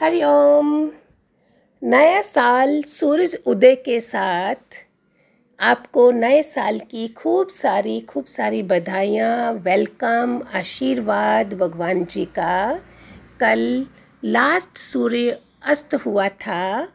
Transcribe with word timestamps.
हरिओम 0.00 0.90
नया 1.82 2.22
साल 2.22 2.82
सूरज 2.82 3.36
उदय 3.46 3.74
के 3.74 4.00
साथ 4.00 4.54
आपको 5.60 6.10
नए 6.10 6.42
साल 6.42 6.78
की 6.78 7.08
खूब 7.08 7.48
सारी 7.48 8.00
खूब 8.00 8.24
सारी 8.24 8.62
बधाइयाँ 8.62 9.52
वेलकम 9.52 10.42
आशीर्वाद, 10.54 11.54
भगवान 11.54 12.04
जी 12.04 12.24
का। 12.24 12.80
कल 13.40 13.86
लास्ट 14.24 14.78
सूर्य 14.78 15.40
अस्त 15.62 15.94
हुआ 15.94 16.28
था, 16.28 16.88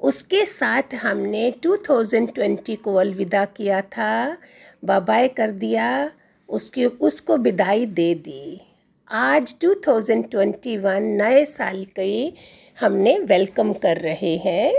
उसके 0.00 0.46
साथ 0.46 0.94
हमने 0.94 1.50
2020 1.62 2.76
को 2.76 2.94
अलविदा 2.94 3.44
किया 3.44 3.80
था 3.80 4.36
बाय 4.84 5.28
कर 5.28 5.50
दिया, 5.50 6.12
उसकी, 6.48 6.84
उसको 6.84 7.36
विदाई 7.36 7.86
दे 7.86 8.14
दी। 8.14 8.69
आज 9.10 9.54
2021 9.64 10.98
नए 11.00 11.44
साल 11.44 11.84
के 11.98 12.32
हमने 12.80 13.18
वेलकम 13.18 13.72
कर 13.72 13.96
रहे 13.96 14.36
हैं, 14.36 14.72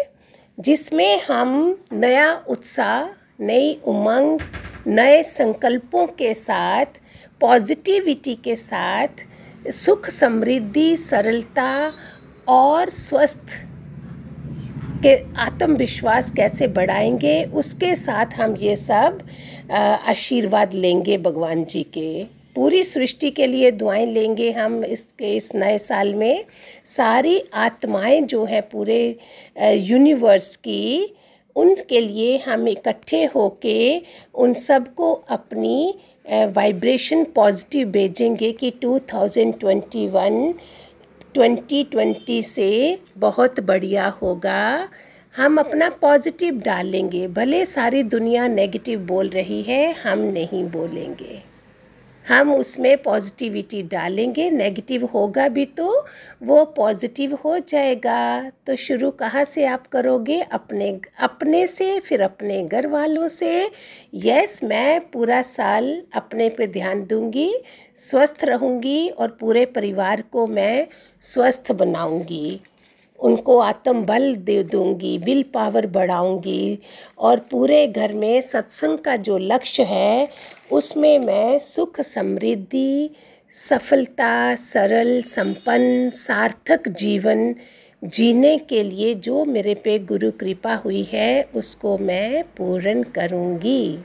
जिसमें 0.58 1.22
हम 1.22 1.52
नया 1.94 2.32
उत्साह, 2.50 3.10
नई 3.44 3.74
उमंग, 3.86 4.40
नए 4.88 5.22
संकल्पों 5.24 6.06
के 6.08 6.34
साथ 6.34 6.86
पॉजिटिविटी 7.42 8.36
के 8.36 8.56
साथ, 8.56 9.08
सुख 9.68 10.10
समृद्धि, 10.10 10.98
सरलता 10.98 11.94
और 12.48 12.90
स्वस्थ 12.90 13.60
के 15.04 15.16
आत्मविश्वास 15.42 16.32
कैसे 16.32 16.68
बढ़ाएँगे, 16.68 17.44
उसके 17.44 17.96
साथ 17.96 18.40
हम 18.42 18.56
ये 18.56 18.76
सब 18.78 19.28
आशीर्वाद 19.72 20.74
लेंगे 20.74 21.18
भगवान 21.18 21.66
जी 21.66 21.84
के। 21.84 22.41
पूरी 22.56 22.84
सृष्टि 22.84 23.30
के 23.32 23.48
लिए 23.48 23.72
दुआएँ 23.72 24.06
लेंगे 24.06 24.52
हम 24.52 24.84
इसके 24.86 25.36
इस 25.36 25.54
नए 25.56 25.78
साल 25.78 26.14
में। 26.16 26.46
सारी 26.88 27.42
आत्माएँ 27.54 28.22
जो 28.22 28.44
हैं 28.46 28.62
पूरे 28.70 29.18
यूनिवर्स 29.62 30.56
की, 30.56 31.16
उनके 31.56 32.00
लिए 32.02 32.38
हम 32.38 32.68
इकट्ठे 32.68 33.24
होके 33.26 34.02
उन 34.36 34.54
सबको 34.54 35.12
अपनी 35.30 35.94
वाइब्रेशन 36.56 37.24
पॉजिटिव 37.36 37.88
भेजेंगे 37.88 38.52
कि 38.52 38.72
2021 38.84 40.54
2020 41.36 42.42
से 42.46 43.00
बहुत 43.18 43.60
बढ़िया 43.60 44.08
होगा। 44.22 44.90
हम 45.36 45.58
अपना 45.58 45.90
पॉजिटिव 46.02 46.60
डालेंगे। 46.60 47.28
भले 47.28 47.66
सारी 47.66 48.04
दुनिया 48.04 48.48
नेगेटिव 48.48 49.00
बोल 49.00 49.30
रही 49.30 49.62
है, 49.62 49.92
हम 49.94 50.20
नहीं 50.20 50.64
बोलेंगे। 50.64 51.51
हम 52.28 52.54
उसमें 52.54 52.98
पॉजिटिविटी 53.04 53.82
डालेंगे 53.84 54.50
नेगेटिव 54.52 55.06
होगा 55.06 55.48
भी 55.48 55.66
तो 55.66 56.06
वो 56.44 56.64
पॉजिटिव 56.66 57.36
हो 57.36 57.58
जाएगा। 57.60 58.50
तो 58.68 58.76
शुरू 58.76 59.12
कहाँ 59.12 59.44
से 59.44 59.66
आप 59.66 59.88
करोगे? 59.88 60.40
अपने 60.42 60.90
अपने 61.20 61.66
से, 61.68 62.00
फिर 62.00 62.22
अपने 62.22 62.62
घर 62.64 62.88
वालों 62.88 63.28
से। 63.28 63.70
यस 64.14 64.60
मैं 64.64 65.00
पूरा 65.10 65.42
साल 65.42 66.02
अपने 66.14 66.50
पे 66.50 66.68
ध्यान 66.68 67.06
दूँगी, 67.06 67.54
स्वस्थ 67.98 68.44
रहूँगी 68.44 69.08
और 69.10 69.38
पूरे 69.40 69.66
परिवार 69.66 70.22
को 70.22 70.48
मैं 70.48 70.88
स्वस्थ 71.22 71.72
बनाऊँगी। 71.72 72.62
उनको 73.22 73.60
आत्म 73.60 74.06
बल 74.06 74.36
दे 74.36 74.64
दूँगी 74.64 75.18
विल 75.18 75.44
पावर 75.44 75.88
बढ़ाऊँगी 75.88 76.80
और 77.20 77.40
पूरे 77.52 77.88
घर 77.88 78.14
में 78.14 78.42
सत्संग 78.42 78.98
का 78.98 79.16
जो 79.18 79.38
लक्ष्य 79.38 79.84
है, 79.84 80.30
उसमें 80.72 81.20
मैं 81.20 81.60
सुख 81.60 82.02
समृद्धि, 82.02 83.10
सफलता, 83.54 84.56
सरल, 84.56 85.22
संपन्न, 85.22 86.10
सार्थक 86.10 86.88
जीवन 86.90 87.56
जीने 88.04 88.58
के 88.58 88.84
लिए 88.84 89.14
जो 89.16 89.46
मेरे 89.46 89.74
पे 89.76 90.00
गुरु 90.00 90.32
कृपा 90.32 90.76
हुई 90.76 91.04
है, 91.04 91.44
उसको 91.56 91.98
मैं 91.98 92.44
पूर्ण 92.58 93.04
करूँगी। 93.04 93.98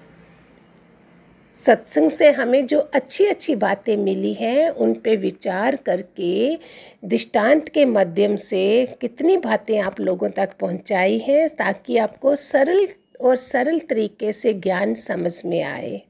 सत्संग 1.65 2.11
से 2.11 2.31
हमें 2.31 2.67
जो 2.67 2.79
अच्छी 2.79 3.27
अच्छी 3.27 3.55
बातें 3.57 3.97
मिली 3.97 4.35
हैं, 4.35 4.69
उन 4.69 4.95
पे 4.95 5.17
विचार 5.17 5.77
करके, 5.77 6.59
दृष्टांत 7.05 7.69
के 7.69 7.85
माध्यम 7.85 8.37
से 8.37 8.97
कितनी 9.01 9.37
बातें 9.37 9.79
आप 9.81 10.01
लोगों 10.01 10.31
तक 10.31 10.51
पहुंचाई 10.61 11.19
हैं, 11.19 11.49
ताकि 11.49 11.99
आपको 11.99 12.37
सरल 12.37 12.89
और 13.21 13.37
सरल 13.37 13.79
तरीके 13.79 14.33
से 14.33 14.55
ज्ञान 14.55 14.95
समझ 14.95 15.45
में 15.45 15.63
आए। 15.63 16.03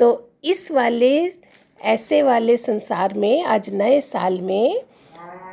तो 0.00 0.30
इस 0.44 0.70
वाले, 0.70 1.32
ऐसे 1.80 2.22
वाले 2.22 2.56
संसार 2.56 3.14
में, 3.14 3.42
आज 3.42 3.70
नए 3.70 4.00
साल 4.00 4.40
में 4.40 4.82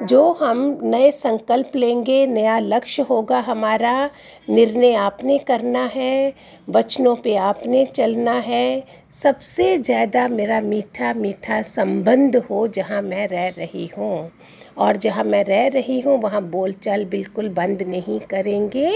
जो 0.03 0.31
हम 0.31 0.80
नए 0.84 1.12
संकल्प 1.12 1.72
लेंगे, 1.75 2.25
नया 2.28 2.58
लक्ष्य 2.59 3.03
होगा, 3.03 3.40
हमारा 3.40 4.09
निर्णय 4.50 4.94
आपने 4.94 5.38
करना 5.38 5.86
है, 5.86 6.34
वचनों 6.69 7.16
पे 7.16 7.36
आपने 7.36 7.86
चलना 7.96 8.34
है। 8.40 8.84
सबसे 9.14 9.78
ज़्यादा 9.78 10.28
मेरा 10.28 10.62
मीठा 10.62 11.14
मीठा 11.14 11.62
संबंध 11.62 12.36
हो 12.50 12.68
जहाँ 12.68 13.02
मैं 13.02 13.28
रह 13.28 13.47
रही 13.50 13.90
हूँ। 13.97 14.31
और 14.78 14.97
जहाँ 14.97 15.24
मैं 15.24 15.44
रह 15.44 15.68
रही 15.68 16.00
हूँ, 16.00 16.18
वहाँ 16.22 16.41
बोलचाल 16.41 17.06
बिल्कुल 17.06 17.50
बंद 17.50 17.81
नहीं 17.81 18.20
करेंगे। 18.20 18.91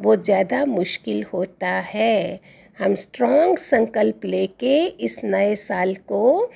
वो 0.00 0.16
ज़्यादा 0.16 0.64
मुश्किल 0.64 1.24
होता 1.32 1.68
है। 1.68 2.40
हम 2.78 2.94
स्ट्रॉन्ग 2.94 3.58
संकल्प 3.58 4.24
लेके 4.24 4.84
इस 4.84 5.20
नए 5.24 5.54
साल 5.56 5.94
को 5.94 6.50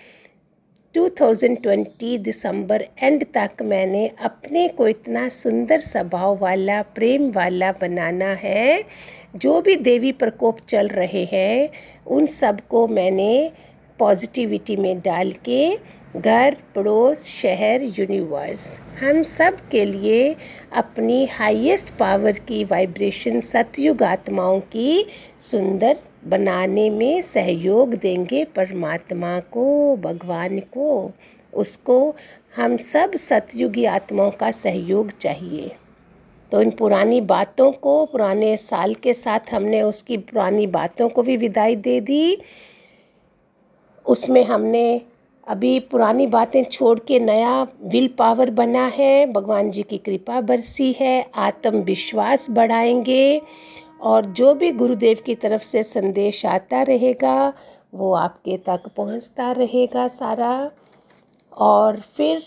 2020 0.95 2.19
दिसंबर 2.19 2.85
एंड 2.99 3.25
तक 3.25 3.51
मैंने 3.63 4.11
अपने 4.25 4.69
को 4.69 4.89
इतना 4.89 5.29
सुंदर 5.29 5.81
स्वभाव 5.81 6.39
वाला, 6.39 6.83
प्रेम 6.83 7.31
वाला 7.31 7.73
बनाना 7.73 8.27
है। 8.27 8.85
जो 9.37 9.61
भी 9.61 9.77
देवी 9.77 10.13
प्रकोप 10.13 10.59
चल 10.69 10.89
रहे 10.89 11.25
हैं, 11.25 11.69
उन 12.07 12.27
सबको 12.27 12.89
मैंने 12.89 13.53
पॉजिटिविटी 13.99 14.77
में 14.77 15.01
डाल 15.01 15.33
के 15.33 15.77
घर, 16.17 16.57
पड़ोस, 16.75 17.27
शहर 17.27 17.83
यूनिवर्स 17.83 18.79
हम 19.01 19.23
सब 19.23 19.69
के 19.69 19.85
लिए 19.85 20.37
अपनी 20.77 21.27
हाईएस्ट 21.27 21.91
पावर 21.91 22.33
की 22.33 22.65
वाइब्रेशन 22.65 23.41
सतयुग 23.41 24.03
आत्माओं 24.03 24.61
की 24.61 25.07
सुंदर 25.41 25.97
बनाने 26.27 26.91
में 26.91 27.23
सहयोग 27.23 27.95
देंगे 27.95 28.45
परमात्मा 28.45 29.41
को, 29.41 29.97
भगवान 29.97 30.59
को, 30.59 31.13
उसको। 31.55 32.15
हम 32.57 32.77
सब 32.77 33.17
सतयुगी 33.17 33.85
आत्माओं 33.85 34.31
का 34.31 34.51
सहयोग 34.51 35.19
चाहिए। 35.19 35.73
तो 36.53 36.63
इन 36.63 36.71
पुरानी 36.71 37.21
बातों 37.21 37.73
को, 37.73 38.07
पुराने 38.07 38.57
साल 38.57 38.95
के 38.95 39.15
साथ 39.15 39.41
हमने 39.53 39.83
उसकी 39.83 40.17
पुरानी 40.17 40.67
बातों 40.67 41.09
को 41.09 41.23
भी 41.23 41.37
विदाई 41.37 41.77
दे 41.77 42.01
दी। 42.01 42.39
उसमें 44.07 44.45
हमने 44.45 45.01
अभी 45.49 45.81
पुरानी 45.81 46.27
बातें 46.27 46.65
छोड़ 46.65 46.99
के 46.99 47.21
नया 47.21 47.63
विल 47.63 48.09
पावर 48.09 48.51
बना 48.51 48.87
है। 48.87 49.33
भगवान 49.33 49.71
जी 49.71 49.83
की 49.83 49.99
कृपा 49.99 50.41
बरसी 50.41 50.93
है, 50.93 51.27
आत्मविश्वास 51.35 52.47
बढ़ाएँगे। 52.51 53.43
और 54.05 54.25
जो 54.25 54.55
भी 54.55 54.73
गुरुदेव 54.73 55.19
की 55.27 55.35
तरफ़ 55.35 55.63
से 55.63 55.83
संदेश 55.83 56.47
आता 56.47 56.83
रहेगा, 56.83 57.53
वो 57.95 58.15
आपके 58.15 58.57
तक 58.57 58.83
पहुँचता 58.97 59.53
रहेगा 59.53 60.09
सारा। 60.09 60.71
और 61.57 62.01
फिर 62.01 62.43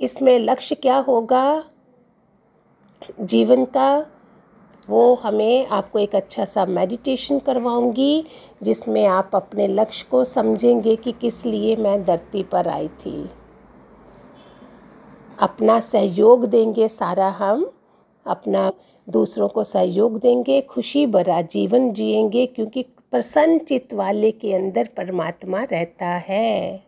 इसमें 0.00 0.38
लक्ष्य 0.38 0.74
क्या 0.74 0.96
होगा? 0.96 1.64
जीवन 3.20 3.64
का। 3.64 4.06
वो 4.88 5.14
हमें 5.14 5.66
आपको 5.66 5.98
एक 5.98 6.14
अच्छा 6.14 6.44
सा 6.44 6.66
मेडिटेशन 6.66 7.38
करवाऊँगी, 7.38 8.26
जिसमें 8.62 9.06
आप 9.06 9.30
अपने 9.34 9.68
लक्ष्य 9.68 10.06
को 10.10 10.24
समझेंगे 10.24 10.96
कि 10.96 11.12
किस 11.12 11.46
लिए 11.46 11.76
मैं 11.76 12.04
धरती 12.04 12.42
पर 12.42 12.68
आई 12.68 12.88
थी। 12.88 13.30
अपना 15.38 15.80
सहयोग 15.80 16.44
देंगे 16.44 16.88
सारा 16.88 17.28
हम, 17.28 17.72
अपना 18.26 18.72
दूसरों 19.08 19.48
को 19.48 19.64
सहयोग 19.64 20.20
देंगे, 20.20 20.60
खुशी 20.60 21.06
भरा 21.06 21.42
जीवन 21.42 21.92
जिएँगे, 21.92 22.46
क्योंकि 22.46 22.82
प्रसन्न 22.82 23.58
चित्त 23.58 23.94
वाले 23.94 24.30
के 24.30 24.54
अंदर 24.54 24.88
परमात्मा 24.96 25.62
रहता 25.62 26.06
है। 26.06 26.82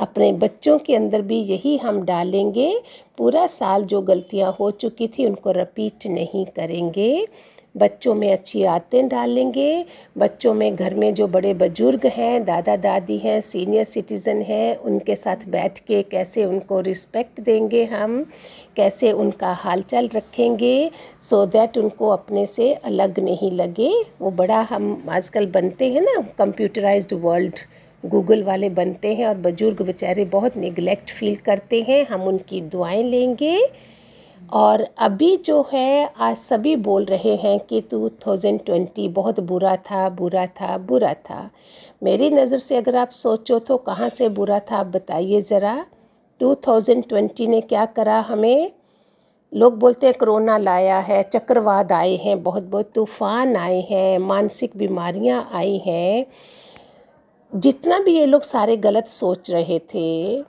अपने 0.00 0.32
बच्चों 0.32 0.78
के 0.78 0.94
अंदर 0.94 1.22
भी 1.22 1.36
यही 1.36 1.76
हम 1.76 2.02
डालेंगे। 2.02 2.82
पूरा 3.18 3.46
साल 3.46 3.84
जो 3.84 4.00
गलतियाँ 4.00 4.56
हो 4.60 4.70
चुकी 4.70 5.08
थी, 5.08 5.26
उनको 5.26 5.50
रिपीट 5.50 6.06
नहीं 6.06 6.46
करेंगे। 6.46 7.26
बच्चों 7.76 8.14
में 8.14 8.32
अच्छी 8.32 8.64
आदतें 8.64 9.08
डालेंगे। 9.08 9.84
बच्चों 10.18 10.54
में 10.54 10.76
घर 10.76 10.94
में 10.94 11.14
जो 11.14 11.26
बड़े 11.26 11.54
बुज़ुर्ग 11.54 12.06
हैं, 12.06 12.44
दादा 12.44 12.76
दादी 12.76 13.16
हैं, 13.18 13.40
सीनियर 13.40 13.84
सिटीज़न 13.84 14.42
हैं, 14.42 14.76
उनके 14.76 15.16
साथ 15.16 15.36
बैठ 15.48 15.78
के 15.78 16.02
कैसे 16.02 16.44
उनको 16.44 16.80
रिस्पेक्ट 16.80 17.40
देंगे 17.40 17.84
हम, 17.84 18.26
कैसे 18.76 19.12
उनका 19.12 19.52
हालचाल 19.52 20.08
रखेंगे 20.14 20.90
सो 21.22 21.44
so 21.44 21.52
दैट 21.52 21.78
उनको 21.78 22.08
अपने 22.08 22.46
से 22.46 22.72
अलग 22.74 23.18
नहीं 23.18 23.50
लगे। 23.52 23.92
वो 24.20 24.30
बड़ा 24.30 24.60
हम 24.60 25.06
आजकल 25.08 25.46
बनते 25.46 25.92
हैं 25.92 26.00
ना 26.00 26.20
कंप्यूटराइज्ड 26.38 27.12
वर्ल्ड 27.12 27.58
गूगल 28.04 28.42
वाले 28.42 28.68
बनते 28.68 29.14
हैं 29.14 29.26
और 29.26 29.34
बुज़ुर्ग 29.34 29.82
बेचारे 29.82 30.24
बहुत 30.24 30.56
निगलेक्ट 30.56 31.10
फील 31.10 31.36
करते 31.36 31.82
हैं। 31.82 32.06
हम 32.06 32.22
उनकी 32.22 32.60
दुआएँ 32.60 33.02
लेंगे। 33.02 33.58
और 34.54 34.86
अभी 34.98 35.36
जो 35.36 35.66
है, 35.72 36.12
आज 36.16 36.36
सभी 36.36 36.74
बोल 36.76 37.04
रहे 37.04 37.34
हैं 37.36 37.58
कि 37.60 37.80
2020 37.90 39.08
बहुत 39.08 39.38
बुरा 39.40 39.74
था 39.76 40.08
बुरा 40.08 40.46
था 40.48 40.76
बुरा 40.80 41.12
था। 41.14 41.50
मेरी 42.02 42.28
नज़र 42.30 42.58
से 42.58 42.76
अगर 42.76 42.96
आप 42.96 43.10
सोचो 43.10 43.58
तो 43.58 43.76
कहाँ 43.78 44.08
से 44.08 44.28
बुरा 44.28 44.58
था, 44.60 44.76
आप 44.76 44.86
बताइए 44.86 45.40
ज़रा। 45.42 45.74
2020 46.40 47.46
ने 47.48 47.60
क्या 47.60 47.84
करा 47.86 48.20
हमें? 48.20 48.72
लोग 49.52 49.78
बोलते 49.78 50.06
हैं 50.06 50.14
कोरोना 50.18 50.58
लाया 50.58 50.98
है, 50.98 51.22
चक्रवात 51.24 51.92
आए 51.92 52.14
हैं, 52.16 52.42
बहुत 52.42 52.62
बहुत 52.62 52.90
तूफ़ान 52.94 53.56
आए 53.56 53.80
हैं, 53.80 54.18
मानसिक 54.18 54.76
बीमारियाँ 54.76 55.48
आई 55.52 55.76
हैं। 55.86 56.26
जितना 57.52 57.98
भी 57.98 58.16
ये 58.16 58.26
लोग 58.26 58.42
सारे 58.42 58.76
गलत 58.76 59.08
सोच 59.08 59.50
रहे 59.50 59.78
थे 59.94 60.42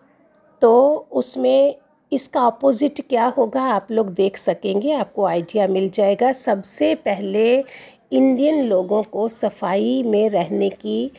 तो 0.61 1.07
उसमें 1.11 1.75
इसका 2.15 2.45
अपोजिट 2.47 3.01
क्या 3.09 3.25
होगा, 3.27 3.61
आप 3.63 3.87
लोग 3.91 4.13
देख 4.13 4.37
सकेंगे, 4.37 4.91
आपको 4.93 5.25
आइडिया 5.25 5.67
मिल 5.67 5.89
जाएगा। 5.89 6.31
सबसे 6.33 6.93
पहले 6.97 7.63
इंडियन 8.11 8.61
लोगों 8.63 9.01
को 9.03 9.27
सफ़ाई 9.29 10.03
में 10.03 10.29
रहने 10.29 10.69
की 10.71 11.11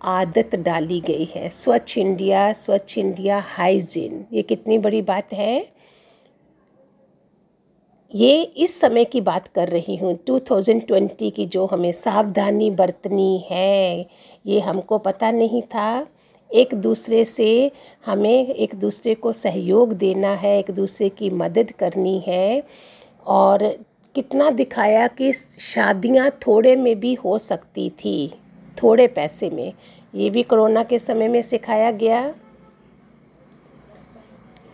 आदत 0.00 0.54
डाली 0.58 1.00
गई 1.00 1.24
है। 1.34 1.48
स्वच्छ 1.48 1.98
इंडिया 1.98 2.52
स्वच्छ 2.52 2.98
इंडिया 2.98 3.38
हाइजीन 3.48 4.24
ये 4.32 4.42
कितनी 4.42 4.78
बड़ी 4.78 5.02
बात 5.02 5.32
है। 5.32 5.80
ये 8.12 8.42
इस 8.42 8.80
समय 8.80 9.04
की 9.04 9.20
बात 9.20 9.46
कर 9.48 9.68
रही 9.68 9.96
हूँ 9.96 10.12
2020 10.26 11.30
की 11.30 11.44
जो 11.46 11.66
हमें 11.66 11.92
सावधानी 11.92 12.70
बरतनी 12.72 13.44
है, 13.50 14.06
ये 14.46 14.60
हमको 14.60 14.98
पता 14.98 15.30
नहीं 15.30 15.62
था। 15.64 16.06
एक 16.54 16.74
दूसरे 16.74 17.24
से 17.24 17.72
हमें 18.06 18.54
एक 18.54 18.74
दूसरे 18.74 19.14
को 19.14 19.32
सहयोग 19.32 19.92
देना 19.92 20.34
है, 20.34 20.58
एक 20.58 20.70
दूसरे 20.70 21.08
की 21.08 21.30
मदद 21.30 21.70
करनी 21.70 22.24
है। 22.26 22.62
और 23.26 23.78
कितना 24.14 24.50
दिखाया 24.50 25.06
कि 25.06 25.32
शादियाँ 25.32 26.30
थोड़े 26.30 26.76
में 26.76 27.00
भी 27.00 27.14
हो 27.14 27.38
सकती 27.38 27.90
थी, 27.90 28.34
थोड़े 28.82 29.06
पैसे 29.06 29.50
में। 29.50 29.72
ये 30.14 30.30
भी 30.30 30.42
कोरोना 30.42 30.82
के 30.82 30.98
समय 30.98 31.28
में 31.28 31.42
सिखाया 31.42 31.90
गया। 31.90 32.34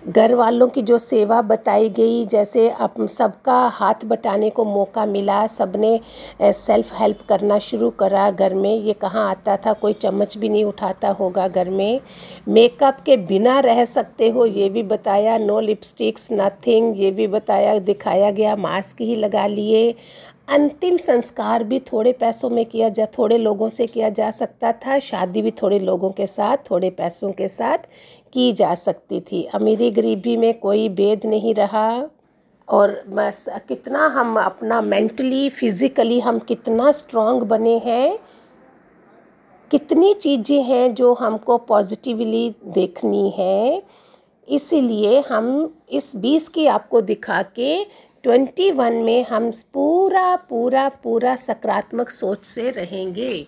घर 0.09 0.35
वालों 0.35 0.67
की 0.69 0.83
जो 0.83 0.99
सेवा 0.99 1.41
बताई 1.43 1.89
गई, 1.89 2.25
जैसे 2.27 2.69
अब 2.71 3.07
सबका 3.07 3.55
हाथ 3.69 4.05
बटाने 4.05 4.51
को 4.51 4.65
मौका 4.65 5.07
मिला, 5.07 5.47
सबने 5.47 6.01
सेल्फ 6.43 6.91
हेल्प 6.95 7.25
करना 7.29 7.59
शुरू 7.59 7.91
करा 7.91 8.31
घर 8.31 8.55
में। 8.55 8.75
ये 8.75 8.93
कहाँ 8.93 9.29
आता 9.31 9.57
था? 9.57 9.73
कोई 9.73 9.93
चम्मच 9.93 10.37
भी 10.39 10.49
नहीं 10.49 10.65
उठाता 10.65 11.09
होगा 11.11 11.49
घर 11.49 11.71
में। 11.71 12.01
मेकअप 12.49 13.01
के 13.07 13.17
बिना 13.17 13.59
रह 13.61 13.85
सकते 13.85 14.29
हो, 14.29 14.47
ये 14.47 14.69
भी 14.69 14.83
बताया। 14.83 15.39
नो 15.39 15.59
लिपस्टिक्स 15.61 16.29
नथिंग 16.33 17.01
ये 17.01 17.11
भी 17.11 17.27
बताया, 17.27 17.79
दिखाया 17.79 18.31
गया। 18.31 18.57
मास्क 18.57 19.01
ही 19.01 19.17
लगा 19.17 19.47
लिए। 19.47 19.95
अंतिम 20.49 20.97
संस्कार 20.97 21.63
भी 21.65 21.79
थोड़े 21.79 22.13
पैसों 22.13 22.49
में 22.51 22.65
किया 22.67 22.89
जा, 22.89 23.07
थोड़े 23.19 23.39
लोगों 23.39 23.69
से 23.69 23.87
किया 23.87 24.09
जा 24.09 24.31
सकता 24.31 24.73
था। 24.73 24.99
शादी 24.99 25.43
भी 25.43 25.51
थोड़े 25.51 25.79
लोगों 25.79 26.11
के 26.11 26.27
साथ, 26.27 26.57
थोड़े 26.71 26.91
पैसों 26.91 27.33
के 27.33 27.49
साथ। 27.49 27.79
की 28.37 28.53
जा 28.53 28.75
सकती 28.75 29.21
थी। 29.23 29.43
अमीरी 29.55 29.91
गरीबी 29.91 30.37
में 30.37 30.53
कोई 30.61 30.89
भेद 30.91 31.27
नहीं 31.27 31.55
रहा 31.55 31.89
और 32.69 33.03
बस 33.09 33.45
कितना 33.69 34.07
हम 34.07 34.37
अपना 34.41 34.81
मेंटली 34.83 35.49
फिज़िकली 35.51 36.21
हम 36.21 36.39
कितना 36.39 36.91
स्ट्रांग 36.93 37.43
बने 37.45 37.77
हैं। 37.79 38.19
कितनी 39.71 40.13
चीज़ें 40.15 40.63
हैं 40.63 40.95
जो 40.95 41.13
हमको 41.15 41.59
पॉजिटिवली 41.69 42.55
देखनी 42.69 43.29
है। 43.31 43.83
इसीलिए 44.49 45.21
हम 45.29 45.49
इस 45.91 46.13
बीस 46.17 46.49
की 46.49 46.67
आपको 46.67 47.01
दिखा 47.03 47.43
के 47.43 47.85
ट्वेंटी 48.25 48.71
वन 48.71 48.95
में 49.03 49.25
हम 49.25 49.51
पूरा 49.75 50.35
पूरा 50.51 50.89
पूरा 51.03 51.35
सकारात्मक 51.37 52.11
सोच 52.11 52.45
से 52.45 52.71
रहेंगे। 52.71 53.47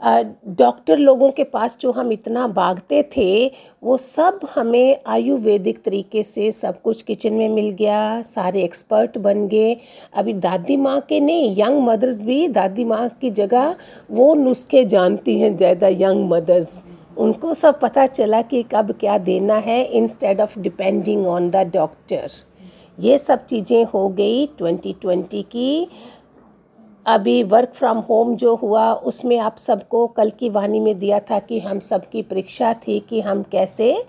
डॉक्टर 0.00 0.98
लोगों 0.98 1.30
के 1.30 1.44
पास 1.44 1.76
जो 1.80 1.90
हम 1.92 2.10
इतना 2.12 2.46
भागते 2.48 3.02
थे, 3.16 3.46
वो 3.82 3.96
सब 3.96 4.40
हमें 4.54 4.96
आयुर्वेदिक 5.06 5.82
तरीके 5.84 6.22
से 6.22 6.50
सब 6.52 6.80
कुछ 6.82 7.02
किचन 7.02 7.32
में 7.32 7.48
मिल 7.48 7.70
गया, 7.70 8.22
सारे 8.22 8.62
एक्सपर्ट 8.64 9.18
बन 9.18 9.46
गए। 9.48 9.76
अभी 10.14 10.32
दादी 10.34 10.76
माँ 10.76 11.00
के 11.08 11.20
नहीं, 11.20 11.54
यंग 11.58 11.82
मदर्स 11.82 12.20
भी 12.22 12.46
दादी 12.50 12.84
माँ 12.84 13.08
की 13.20 13.30
जगह 13.32 13.74
वो 14.10 14.34
नुस्खे 14.34 14.84
जानती 14.86 15.38
हैं, 15.38 15.56
ज़्यादा 15.56 15.88
यंग 15.90 16.28
मदर्स। 16.30 16.84
उनको 17.16 17.54
सब 17.54 17.78
पता 17.80 18.06
चला 18.06 18.42
कि 18.42 18.62
कब 18.72 18.92
क्या 19.00 19.18
देना 19.20 19.56
है 19.56 19.82
instead 19.84 20.40
of 20.40 20.58
depending 20.60 21.26
on 21.26 21.48
the 21.50 21.70
doctor 21.74 22.30
ये 22.98 23.16
सब 23.18 23.44
चीज़ें 23.46 23.84
हो 23.84 24.08
गई 24.08 24.46
2020 24.58 25.42
की। 25.44 25.88
अभी 27.06 27.42
वर्क 27.42 27.72
फ्रॉम 27.74 27.98
होम 28.00 28.34
जो 28.36 28.54
हुआ, 28.56 28.92
उसमें 28.92 29.38
आप 29.38 29.56
सबको 29.58 30.06
कल 30.08 30.30
की 30.30 30.48
वाणी 30.50 30.78
में 30.80 30.98
दिया 30.98 31.18
था 31.20 31.38
कि 31.38 31.58
हम 31.60 31.78
सबकी 31.78 32.22
परीक्षा 32.22 32.72
थी 32.78 32.98
कि 33.00 33.20
हम 33.20 33.42
कैसे 33.42 34.04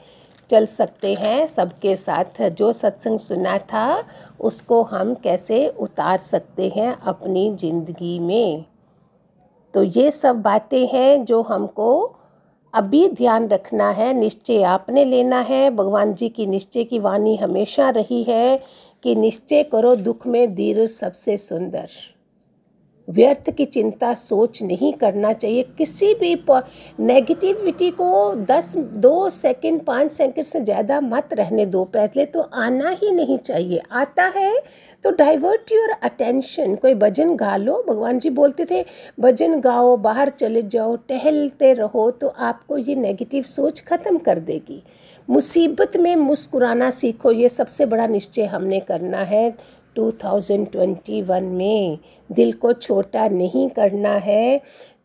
चल 0.50 0.66
सकते 0.66 1.14
हैं 1.14 1.48
सबके 1.48 1.96
साथ। 1.96 2.42
जो 2.50 2.72
सत्संग 2.74 3.20
सुना 3.20 3.58
था, 3.58 4.04
उसको 4.40 4.82
हम 4.84 5.14
कैसे 5.16 5.68
उतार 5.70 6.18
सकते 6.20 6.72
हैं 6.76 6.96
अपनी 7.04 7.50
ज़िंदगी 7.56 8.18
में। 8.20 8.66
तो 9.74 9.84
ये 9.84 10.10
सब 10.12 10.42
बातें 10.42 10.88
हैं 10.88 11.26
जो 11.26 11.42
हमको 11.42 11.92
अभी 12.74 13.08
ध्यान 13.10 13.48
रखना 13.48 13.90
है, 13.90 14.14
निश्चय 14.14 14.64
आपने 14.64 15.06
लेना 15.06 15.40
है। 15.42 15.70
भगवान 15.72 16.14
जी 16.14 16.30
की 16.30 16.48
निश्चय 16.48 16.84
की 16.84 17.00
वाणी 17.00 17.36
हमेशा 17.36 17.90
रही 17.90 18.24
है 18.24 18.58
कि 19.04 19.16
निश्चय 19.16 19.64
करो 19.64 19.96
दुख 19.98 20.28
में 20.28 20.54
धीर 20.56 20.86
सबसे 20.90 21.38
सुंदर। 21.38 21.90
व्यर्थ 23.07 23.50
की 23.50 23.66
चिंता 23.68 24.13
सोच 24.16 24.62
नहीं 24.63 24.92
करना 24.94 25.31
चाहिए। 25.34 25.63
किसी 25.78 26.13
भी 26.16 26.34
नेगेटिविटी 27.02 27.90
को 27.92 28.34
दस, 28.46 28.74
दो 28.78 29.30
सेकंड 29.31 29.84
पाँच 29.86 30.12
सेकंड 30.12 30.46
से 30.46 30.60
ज़्यादा 30.62 31.00
मत 31.04 31.30
रहने 31.34 31.66
दो 31.68 31.84
पहले 31.88 32.25
तो 32.28 32.42
आना 32.42 32.90
ही 32.92 33.12
नहीं 33.12 33.38
चाहिए। 33.40 33.81
आता 33.94 34.24
है 34.36 34.54
तो 35.04 35.12
डाइवर्ट 35.13 35.72
योर 35.72 35.92
अटेंशन 35.94 36.75
कोई 36.75 36.94
भजन 36.96 37.36
गा 37.36 37.56
लो। 37.57 37.84
भगवान 37.88 38.19
जी 38.19 38.30
बोलते 38.31 38.66
थे, 38.66 38.84
भजन 39.19 39.60
गाओ, 39.62 39.96
बाहर 39.98 40.30
चले 40.31 40.62
जाओ, 40.63 40.96
टहलते 41.00 41.74
रहो 41.74 42.10
तो 42.12 42.28
आपको 42.28 42.78
ये 42.78 42.96
नेगेटिव 42.98 43.44
सोच 43.46 43.84
ख़त्म 43.84 44.18
कर 44.19 44.40
देगी। 44.42 44.81
मुसीबत 45.30 45.98
में 45.98 46.16
मुस्कुराना 46.16 46.90
सीखो, 46.92 47.31
ये 47.31 47.50
सबसे 47.50 47.86
बड़ा 47.86 48.08
निश्चय 48.08 48.46
हमने 48.46 48.80
करना 48.82 49.18
है। 49.20 49.50
2021 49.96 51.42
में 51.42 51.98
दिल 52.30 52.52
को 52.54 52.74
छोटा 52.74 53.28
नहीं 53.30 53.70
करना 53.70 54.14
है। 54.20 54.62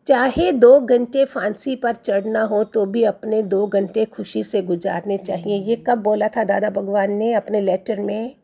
चाहे 0.07 0.51
दो 0.51 0.79
घंटे 0.79 1.25
फांसी 1.25 1.75
पर 1.75 1.95
चढ़ना 1.95 2.41
हो 2.43 2.63
तो 2.63 2.85
भी 2.85 3.03
अपने 3.03 3.41
दो 3.43 3.65
घंटे 3.67 4.05
खुशी 4.05 4.43
से 4.43 4.61
गुजारने 4.61 5.17
चाहिए। 5.17 5.57
ये 5.59 5.75
कब 5.87 5.97
बोला 5.97 6.27
था 6.27 6.43
दादा 6.43 6.69
भगवान 6.69 7.11
ने 7.11 7.33
अपने 7.33 7.61
लेटर 7.61 7.99
में? 7.99 8.35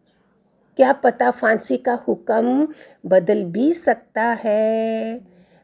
क्या 0.80 0.92
पता 0.94 1.32
फांसी 1.32 1.78
का 1.78 1.94
हुक्म 2.08 2.68
बदल 3.06 3.44
भी 3.44 3.72
सकता 3.74 4.24
है। 4.44 5.20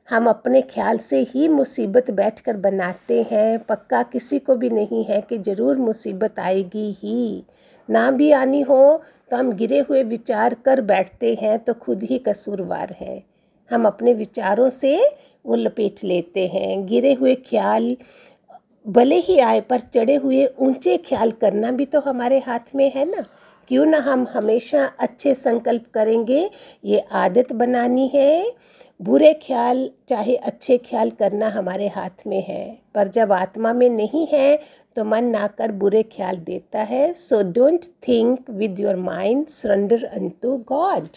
हम 0.07 0.27
अपने 0.27 0.61
ख्याल 0.61 0.97
से 0.97 1.19
ही 1.23 1.47
मुसीबत 1.47 2.09
बैठकर 2.11 2.57
बनाते 2.57 3.21
हैं। 3.31 3.59
पक्का 3.59 4.01
किसी 4.03 4.39
को 4.39 4.55
भी 4.55 4.69
नहीं 4.69 5.03
है 5.03 5.21
कि 5.21 5.37
ज़रूर 5.37 5.77
मुसीबत 5.77 6.39
आएगी 6.39 6.91
ही। 6.93 7.43
ना 7.89 8.09
भी 8.11 8.31
आनी 8.31 8.61
हो 8.61 9.01
तो 9.31 9.37
हम 9.37 9.51
गिरे 9.53 9.79
हुए 9.79 10.03
विचार 10.05 10.53
कर 10.65 10.81
बैठते 10.83 11.33
हैं 11.41 11.57
तो 11.59 11.73
खुद 11.75 12.03
ही 12.03 12.17
कसूरवार 12.19 12.95
है। 12.99 13.23
हम 13.69 13.85
अपने 13.85 14.13
विचारों 14.13 14.69
से 14.69 14.97
वो 15.45 15.55
लपेट 15.55 16.03
लेते 16.03 16.47
हैं। 16.47 16.85
गिरे 16.85 17.13
हुए 17.13 17.35
ख्याल, 17.47 17.95
भले 18.87 19.15
ही 19.17 19.39
आए 19.39 19.61
पर 19.61 19.79
चढ़े 19.79 20.15
हुए 20.15 20.45
ऊँचे 20.59 20.97
ख्याल 20.99 21.31
करना 21.33 21.71
भी 21.71 21.85
तो 21.85 21.99
हमारे 22.01 22.39
हाथ 22.39 22.75
में 22.75 22.91
है 22.95 23.05
ना। 23.05 23.25
क्यों 23.67 23.85
ना 23.85 23.97
हम 24.01 24.25
हमेशा 24.33 24.85
अच्छे 24.99 25.33
संकल्प 25.35 25.85
करेंगे, 25.93 26.49
ये 26.85 26.99
आदत 27.11 27.51
बनानी 27.53 28.07
है। 28.07 28.45
बुरे 29.03 29.33
ख्याल, 29.43 29.89
चाहे 30.09 30.35
अच्छे 30.37 30.77
ख्याल 30.79 31.09
करना 31.11 31.47
हमारे 31.49 31.87
हाथ 31.87 32.27
में 32.27 32.43
है, 32.43 32.77
पर 32.95 33.07
जब 33.07 33.31
आत्मा 33.31 33.73
में 33.73 33.89
नहीं 33.89 34.25
है 34.27 34.59
तो 34.95 35.03
मन 35.05 35.25
ना 35.25 35.47
कर 35.49 35.71
बुरे 35.73 36.03
ख्याल 36.05 36.37
देता 36.39 36.81
है। 36.81 37.13
So 37.13 37.41
don't 37.51 37.85
think 38.07 38.49
with 38.51 38.79
your 38.79 38.95
mind 38.95 39.47
surrender 39.47 40.03
unto 40.05 40.57
God 40.67 41.07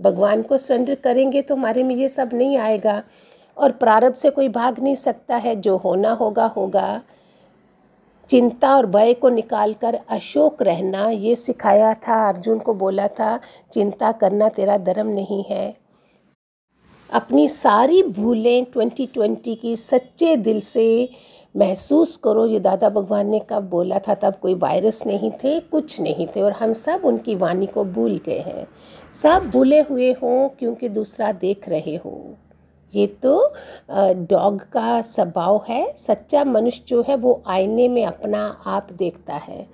भगवान 0.00 0.42
को 0.42 0.58
सरेंडर 0.58 0.94
करेंगे 0.94 1.42
तो 1.42 1.56
हमारे 1.56 1.82
में 1.82 1.94
ये 1.94 2.08
सब 2.08 2.30
नहीं 2.32 2.56
आएगा। 2.58 3.02
और 3.56 3.72
प्रारब्ध 3.72 4.16
से 4.16 4.30
कोई 4.30 4.48
भाग 4.50 4.78
नहीं 4.78 4.94
सकता 4.96 5.36
है, 5.36 5.56
जो 5.56 5.76
होना 5.76 6.12
होगा 6.12 6.46
होगा। 6.46 7.02
चिंता 8.30 8.76
और 8.76 8.86
भय 8.86 9.12
को 9.14 9.28
निकाल 9.28 9.72
कर 9.74 9.98
अशोक 10.08 10.62
रहना, 10.62 11.08
ये 11.08 11.34
सिखाया 11.36 11.92
था, 11.94 12.28
अर्जुन 12.28 12.58
को 12.58 12.74
बोला 12.74 13.08
था, 13.10 13.38
चिंता 13.72 14.12
करना 14.12 14.48
तेरा 14.48 14.76
धर्म 14.78 15.08
नहीं 15.08 15.44
है। 15.44 15.79
अपनी 17.12 17.48
सारी 17.48 18.02
भूलें 18.02 18.66
2020 18.72 19.54
की 19.56 19.74
सच्चे 19.76 20.36
दिल 20.36 20.60
से 20.60 21.08
महसूस 21.54 22.16
करो। 22.16 22.46
ये 22.46 22.60
दादा 22.60 22.88
भगवान 22.90 23.28
ने 23.28 23.40
कब 23.50 23.68
बोला 23.70 23.98
था, 23.98 24.14
तब 24.14 24.34
कोई 24.42 24.54
वायरस 24.54 25.02
नहीं 25.06 25.30
थे, 25.34 25.58
कुछ 25.60 26.00
नहीं 26.00 26.26
थे 26.26 26.40
और 26.40 26.52
हम 26.52 26.72
सब 26.72 27.04
उनकी 27.04 27.34
वाणी 27.34 27.66
को 27.66 27.84
भूल 27.86 28.20
गए 28.26 28.38
हैं। 28.38 28.66
सब 29.12 29.50
भूले 29.52 29.80
हुए 29.80 30.10
हों 30.12 30.48
क्योंकि 30.48 30.88
दूसरा 30.88 31.32
देख 31.32 31.68
रहे 31.68 31.96
हो। 31.96 32.36
ये 32.92 33.06
तो 33.22 33.54
डॉग 34.30 34.62
का 34.72 35.00
स्वभाव 35.02 35.60
है। 35.68 35.84
सच्चा 35.96 36.44
मनुष्य 36.44 36.82
जो 36.88 37.04
है 37.08 37.16
वो 37.16 37.42
आईने 37.46 37.88
में 37.88 38.04
अपना 38.04 38.46
आप 38.66 38.88
देखता 38.92 39.34
है। 39.38 39.66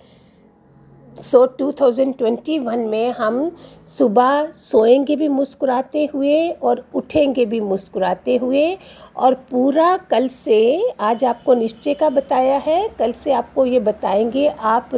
सो 1.23 1.47
so, 1.47 1.59
2021 1.59 2.77
में 2.77 3.11
हम 3.11 3.57
सुबह 3.87 4.47
सोएँगे 4.53 5.17
भी 5.17 5.29
मुस्कुराते 5.29 6.05
हुए 6.15 6.51
और 6.51 6.85
उठेंगे 6.95 7.47
भी 7.47 7.61
मुस्कुराते 7.61 8.37
हुए 8.37 8.79
और 9.17 9.35
पूरा 9.35 9.97
कल 9.97 10.29
से 10.29 10.59
आज 11.01 11.25
आपको 11.25 11.55
निश्चय 11.55 11.95
का 11.95 12.11
बताया 12.11 12.59
है। 12.59 12.89
कल 12.89 13.13
से 13.13 13.33
आपको 13.33 13.65
ये 13.67 13.81
बताएँगे 13.81 14.47
आप 14.49 14.91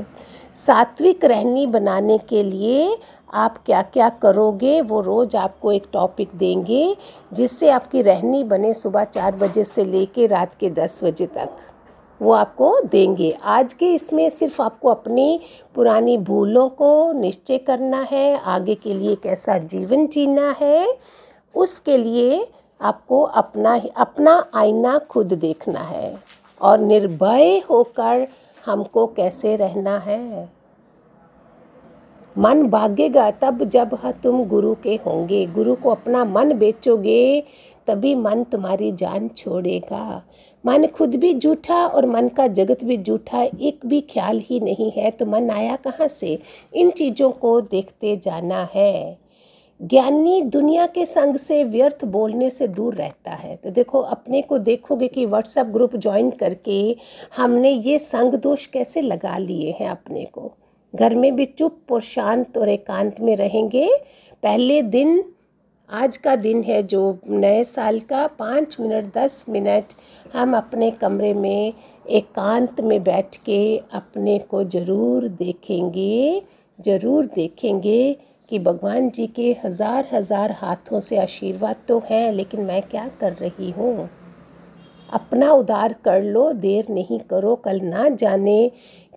सात्विक 0.57 1.25
रहनी 1.25 1.67
बनाने 1.67 2.19
के 2.19 2.43
लिए 2.43 2.99
आप 3.35 3.63
क्या 3.67 3.83
क्या 3.83 4.09
करोगे 4.09 4.81
वो 4.81 5.01
रोज़ 5.01 5.37
आपको 5.37 5.73
एक 5.73 5.87
टॉपिक 5.93 6.31
देंगे 6.35 6.97
जिससे 7.33 7.71
आपकी 7.71 8.03
रहनी 8.03 8.45
बने 8.45 8.75
सुबह 8.75 9.05
चार 9.05 9.37
बजे 9.37 9.65
से 9.65 9.85
लेके 9.85 10.27
रात 10.27 10.55
के 10.55 10.71
दस 10.71 11.01
बजे 11.05 11.27
तक। 11.27 11.49
वो 12.23 12.33
आपको 12.33 12.81
देंगे। 12.83 13.31
आज 13.43 13.73
के 13.73 13.93
इसमें 13.95 14.29
सिर्फ़ 14.31 14.63
आपको 14.63 14.89
अपनी 14.89 15.41
पुरानी 15.75 16.17
भूलों 16.19 16.69
को 16.69 17.13
निश्चय 17.13 17.59
करना 17.59 18.01
है, 18.03 18.39
आगे 18.39 18.75
के 18.75 18.95
लिए 18.95 19.15
कैसा 19.15 19.59
जीवन 19.59 20.07
जीना 20.07 20.55
है, 20.61 20.99
उसके 21.55 21.97
लिए 21.97 22.47
आपको 22.81 23.23
अपना 23.23 23.81
अपना 23.97 24.45
आईना 24.55 24.99
खुद 24.99 25.33
देखना 25.33 25.81
है 25.81 26.19
और 26.61 26.79
निर्भय 26.79 27.59
होकर 27.71 28.27
हमको 28.67 29.07
कैसे 29.07 29.57
रहना 29.57 29.99
है। 29.99 30.59
मन 32.39 32.63
भागेगा 32.63 33.31
तब 33.31 33.63
जब 33.65 33.99
तुम 34.23 34.45
गुरु 34.45 34.75
के 34.75 34.95
होंगे। 35.07 35.47
गुरु 35.47 35.75
को 35.75 35.91
अपना 35.91 36.25
मन 36.25 36.53
बेचोगे 36.53 37.45
तभी 37.89 38.15
मन 38.15 38.43
तुम्हारी 38.45 38.93
जान 38.93 39.29
छोड़ेगा। 39.29 40.23
मन 40.67 40.87
खुद 40.87 41.15
भी 41.17 41.35
झूठा 41.35 41.87
और 41.87 42.07
मन 42.07 42.29
का 42.29 42.47
जगत 42.47 42.85
भी 42.85 42.97
झूठा 42.99 43.43
एक 43.43 43.87
भी 43.87 44.01
ख्याल 44.01 44.39
ही 44.39 44.61
नहीं 44.61 44.91
है 44.91 45.11
तो 45.11 45.27
मन 45.27 45.51
आया 45.51 45.77
कहाँ 45.77 46.09
से? 46.09 46.39
इन 46.75 46.91
चीज़ों 46.91 47.31
को 47.31 47.61
देखते 47.61 48.17
जाना 48.17 48.69
है। 48.75 49.19
ज्ञानी 49.81 50.41
दुनिया 50.43 50.87
के 50.87 51.07
संग 51.07 51.37
से 51.37 51.65
व्यर्थ 51.65 52.05
बोलने 52.05 52.51
से 52.51 52.69
दूर 52.69 52.95
रहता 52.95 53.31
है। 53.31 53.57
तो 53.57 53.71
देखो, 53.71 54.01
अपने 54.01 54.43
को 54.43 54.59
देखोगे 54.59 55.09
कि 55.09 55.27
व्हाट्सएप 55.27 55.67
ग्रुप 55.67 55.97
ज्वाइन 55.97 56.31
करके 56.31 56.97
हमने 57.37 57.71
ये 57.71 57.99
संग 57.99 58.35
दोष 58.35 58.67
कैसे 58.67 59.03
लगा 59.03 59.39
लिए 59.39 59.77
हैं 59.81 59.91
अपने 59.91 60.25
को? 60.25 60.53
घर 60.95 61.15
में 61.15 61.37
भी 61.37 61.45
चुप 61.45 61.93
और 61.93 62.01
शांत 62.01 62.59
और 62.59 62.69
एकांत 62.69 63.21
में 63.21 63.37
रहेंगे। 63.37 63.89
पहले 64.43 64.83
दिन 64.83 65.25
आज 65.91 66.17
का 66.17 66.35
दिन 66.37 66.63
है 66.63 66.83
जो 66.83 67.19
नए 67.27 67.63
साल 67.65 67.99
का, 68.01 68.27
पाँच 68.29 68.77
मिनट, 68.81 69.05
दस 69.15 69.45
मिनट 69.49 69.93
हम 70.35 70.57
अपने 70.57 70.91
कमरे 70.91 71.33
में 71.35 71.73
एकांत 72.07 72.81
में 72.81 73.03
बैठ 73.05 73.37
के 73.37 73.77
अपने 73.77 74.39
को 74.51 74.63
ज़रूर 74.65 75.29
देखेंगे 75.29 76.43
ज़रूर 76.79 77.27
देखेंगे 77.27 78.17
कि 78.51 78.59
भगवान 78.59 79.09
जी 79.11 79.27
के 79.27 79.51
हज़ार 79.65 80.09
हज़ार 80.13 80.53
हाथों 80.53 81.01
से 81.01 81.19
आशीर्वाद 81.19 81.77
तो 81.89 82.03
हैं, 82.11 82.33
लेकिन 82.33 82.61
मैं 82.61 82.83
क्या 82.83 83.07
कर 83.21 83.33
रही 83.33 83.71
हूँ? 83.71 84.09
अपना 85.13 85.51
उदार 85.53 85.93
कर 86.05 86.23
लो, 86.23 86.53
देर 86.53 86.87
नहीं 86.91 87.19
करो, 87.21 87.55
कल 87.57 87.81
ना 87.81 88.09
जाने 88.09 88.71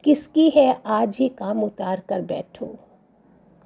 किसकी 0.03 0.49
है 0.49 0.75
आज 0.85 1.17
ही 1.19 1.29
काम 1.29 1.63
उतार 1.63 2.01
कर 2.09 2.21
बैठो। 2.21 2.75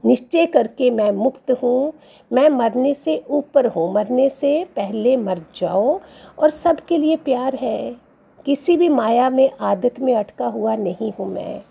निश्चय 0.06 0.46
करके 0.46 0.90
मैं 0.92 1.12
मुक्त 1.12 1.52
हूँ। 1.52 1.94
मैं 2.32 2.50
मरने 2.50 2.94
से 2.94 3.24
ऊपर 3.30 3.68
हूँ। 3.68 3.94
मरने 3.94 4.30
से 4.30 4.64
पहले 4.76 5.18
मर 5.18 5.42
जाओ। 5.56 6.00
और 6.40 6.50
सबके 6.50 6.98
लिए 6.98 7.16
प्यार 7.16 7.56
है। 7.56 7.96
किसी 8.46 8.78
भी 8.78 8.90
माया 8.90 9.30
में, 9.30 9.50
आदत 9.62 10.00
में 10.00 10.16
अटका 10.16 10.48
हुआ 10.48 10.76
नहीं 10.76 11.12
हूँ 11.20 11.28
मैं। 11.28 11.62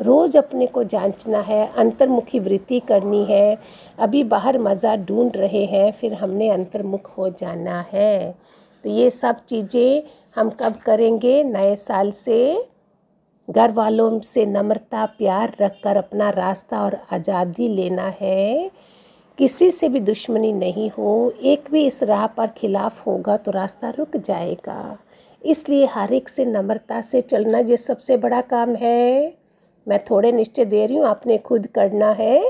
रोज़ 0.00 0.38
अपने 0.38 0.66
को 0.66 0.84
जांचना 0.84 1.40
है। 1.40 1.66
अंतर्मुखी 1.76 2.38
वृत्ति 2.38 2.80
करनी 2.80 3.24
है। 3.24 3.58
अभी 3.98 4.24
बाहर 4.24 4.58
मज़ा 4.58 4.96
ढूंढ 4.96 5.36
रहे 5.36 5.64
हैं। 5.64 5.92
फिर 5.92 6.14
हमने 6.14 6.48
अंतर्मुख 6.50 7.10
हो 7.18 7.28
जाना 7.28 7.84
है। 7.92 8.34
तो 8.84 8.90
ये 8.90 9.10
सब 9.10 9.44
चीज़ें 9.48 10.02
हम 10.36 10.50
कब 10.50 10.76
करेंगे? 10.76 11.42
नए 11.44 11.76
साल 11.76 12.10
से 12.10 12.66
घर 13.48 13.70
वालों 13.72 14.20
से 14.20 14.44
नम्रता, 14.46 15.04
प्यार 15.08 15.52
रखकर 15.60 15.96
अपना 15.96 16.30
रास्ता 16.30 16.82
और 16.82 16.98
आज़ादी 17.12 17.68
लेना 17.68 18.12
है। 18.20 18.70
किसी 19.38 19.70
से 19.70 19.88
भी 19.88 20.00
दुश्मनी 20.00 20.52
नहीं 20.52 20.90
हो, 20.90 21.32
एक 21.42 21.64
भी 21.70 21.84
इस 21.86 22.02
राह 22.02 22.26
पर 22.26 22.46
खिलाफ 22.56 23.06
होगा 23.06 23.36
तो 23.36 23.50
रास्ता 23.50 23.90
रुक 23.90 24.16
जाएगा। 24.16 24.98
इसलिए 25.42 25.86
हर 25.86 26.12
एक 26.12 26.28
से 26.28 26.44
नम्रता 26.44 27.00
से 27.02 27.20
चलना 27.20 27.58
ये 27.60 27.76
सबसे 27.76 28.16
बड़ा 28.16 28.40
काम 28.40 28.74
है। 28.74 29.34
मैं 29.86 29.98
थोड़े 30.04 30.30
निश्चय 30.32 30.64
दे 30.64 30.84
रही 30.86 30.96
हूँ, 30.96 31.06
आपने 31.06 31.38
खुद 31.38 31.66
करना 31.66 32.10
है। 32.10 32.40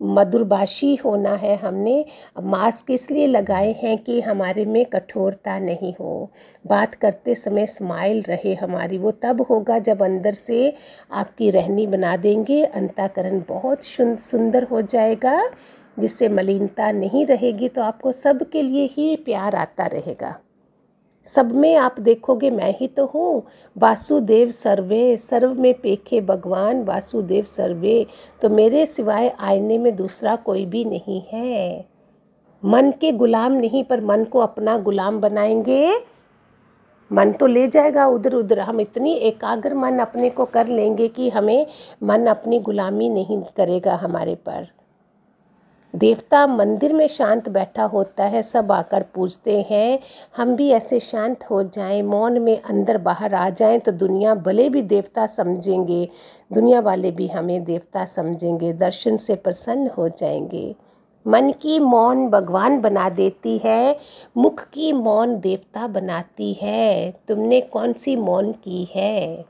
मधुरभाषी 0.00 0.94
होना 0.96 1.34
है 1.34 1.56
हमने। 1.56 2.04
मास्क 2.42 2.90
इसलिए 2.90 3.26
लगाए 3.26 3.72
हैं 3.82 3.96
कि 3.98 4.20
हमारे 4.20 4.64
में 4.64 4.84
कठोरता 4.84 5.58
नहीं 5.58 5.92
हो। 6.00 6.30
बात 6.64 6.94
करते 6.94 7.34
समय 7.34 7.66
स्माइल 7.66 8.22
रहे 8.22 8.54
हमारी। 8.54 8.98
वो 8.98 9.10
तब 9.22 9.40
होगा 9.42 9.78
जब 9.78 10.02
अंदर 10.02 10.34
से 10.34 10.72
आपकी 11.12 11.50
रहनी 11.50 11.86
बना 11.86 12.16
देंगे। 12.16 12.62
अंताकरण 12.64 13.42
बहुत 13.48 13.84
सुंदर 13.84 14.64
हो 14.64 14.82
जाएगा, 14.82 15.40
जिससे 15.98 16.28
मलिनता 16.28 16.90
नहीं 16.92 17.26
रहेगी 17.26 17.68
तो 17.68 17.82
आपको 17.82 18.12
सबके 18.12 18.62
लिए 18.62 18.86
ही 18.92 19.14
प्यार 19.16 19.54
आता 19.54 19.86
रहेगा। 19.86 20.34
सब 21.24 21.52
में 21.52 21.76
आप 21.76 22.00
देखोगे 22.00 22.50
मैं 22.50 22.78
ही 22.78 22.88
तो 22.88 23.06
हूँ। 23.06 23.42
वासुदेव 23.78 24.50
सर्वे, 24.50 25.16
सर्व 25.16 25.54
में 25.54 25.74
पेखे 25.74 26.20
भगवान, 26.20 26.84
वासुदेव 26.84 27.44
सर्वे। 27.44 28.06
तो 28.42 28.48
मेरे 28.48 28.86
सिवाय 28.86 29.36
आईने 29.40 29.78
में 29.78 29.96
दूसरा 29.96 30.36
कोई 30.36 30.66
भी 30.66 30.84
नहीं 30.84 31.22
है। 31.32 31.86
मन 32.64 32.90
के 32.90 33.12
गुलाम 33.12 33.52
नहीं, 33.52 33.84
पर 33.84 34.00
मन 34.00 34.24
को 34.24 34.38
अपना 34.38 34.78
गुलाम 34.78 35.20
बनाएँगे। 35.20 35.94
मन 37.12 37.32
तो 37.32 37.46
ले 37.46 37.68
जाएगा 37.68 38.06
उधर 38.06 38.34
उधर। 38.34 38.58
हम 38.58 38.80
इतनी 38.80 39.14
एकाग्र 39.14 39.74
मन 39.74 39.98
अपने 39.98 40.30
को 40.30 40.44
कर 40.44 40.66
लेंगे 40.66 41.08
कि 41.08 41.30
हमें 41.30 41.66
मन 42.02 42.26
अपनी 42.26 42.58
गुलामी 42.58 43.08
नहीं 43.08 43.42
करेगा 43.56 43.94
हमारे 43.94 44.34
पर। 44.34 44.79
देवता 45.94 46.46
मंदिर 46.46 46.92
में 46.92 47.06
शांत 47.08 47.48
बैठा 47.48 47.84
होता 47.84 48.24
है, 48.24 48.42
सब 48.42 48.72
आकर 48.72 49.02
पूछते 49.14 49.66
हैं। 49.70 49.98
हम 50.36 50.54
भी 50.56 50.70
ऐसे 50.70 51.00
शांत 51.00 51.44
हो 51.50 51.62
जाएँ, 51.62 52.02
मौन 52.02 52.38
में 52.38 52.62
अंदर 52.62 52.98
बाहर 52.98 53.34
आ 53.34 53.50
जाएँ 53.50 53.78
तो 53.78 53.92
दुनिया 53.92 54.34
भले 54.34 54.68
भी 54.68 54.82
देवता 54.82 55.26
समझेंगे, 55.26 56.08
दुनिया 56.52 56.80
वाले 56.80 57.10
भी 57.10 57.28
हमें 57.28 57.64
देवता 57.64 58.04
समझेंगे, 58.04 58.72
दर्शन 58.72 59.16
से 59.16 59.34
प्रसन्न 59.34 59.90
हो 59.98 60.08
जाएँगे। 60.08 60.74
मन 61.26 61.50
की 61.50 61.78
मौन 61.78 62.28
भगवान 62.28 62.80
बना 62.80 63.08
देती 63.08 63.58
है, 63.58 63.96
मुख 64.36 64.62
की 64.62 64.92
मौन 64.92 65.40
देवता 65.40 65.86
बनाती 65.86 66.52
है। 66.52 67.14
तुमने 67.28 67.60
कौन 67.60 67.92
सी 67.92 68.16
मौन 68.16 68.52
की 68.52 68.84
है? 68.94 69.44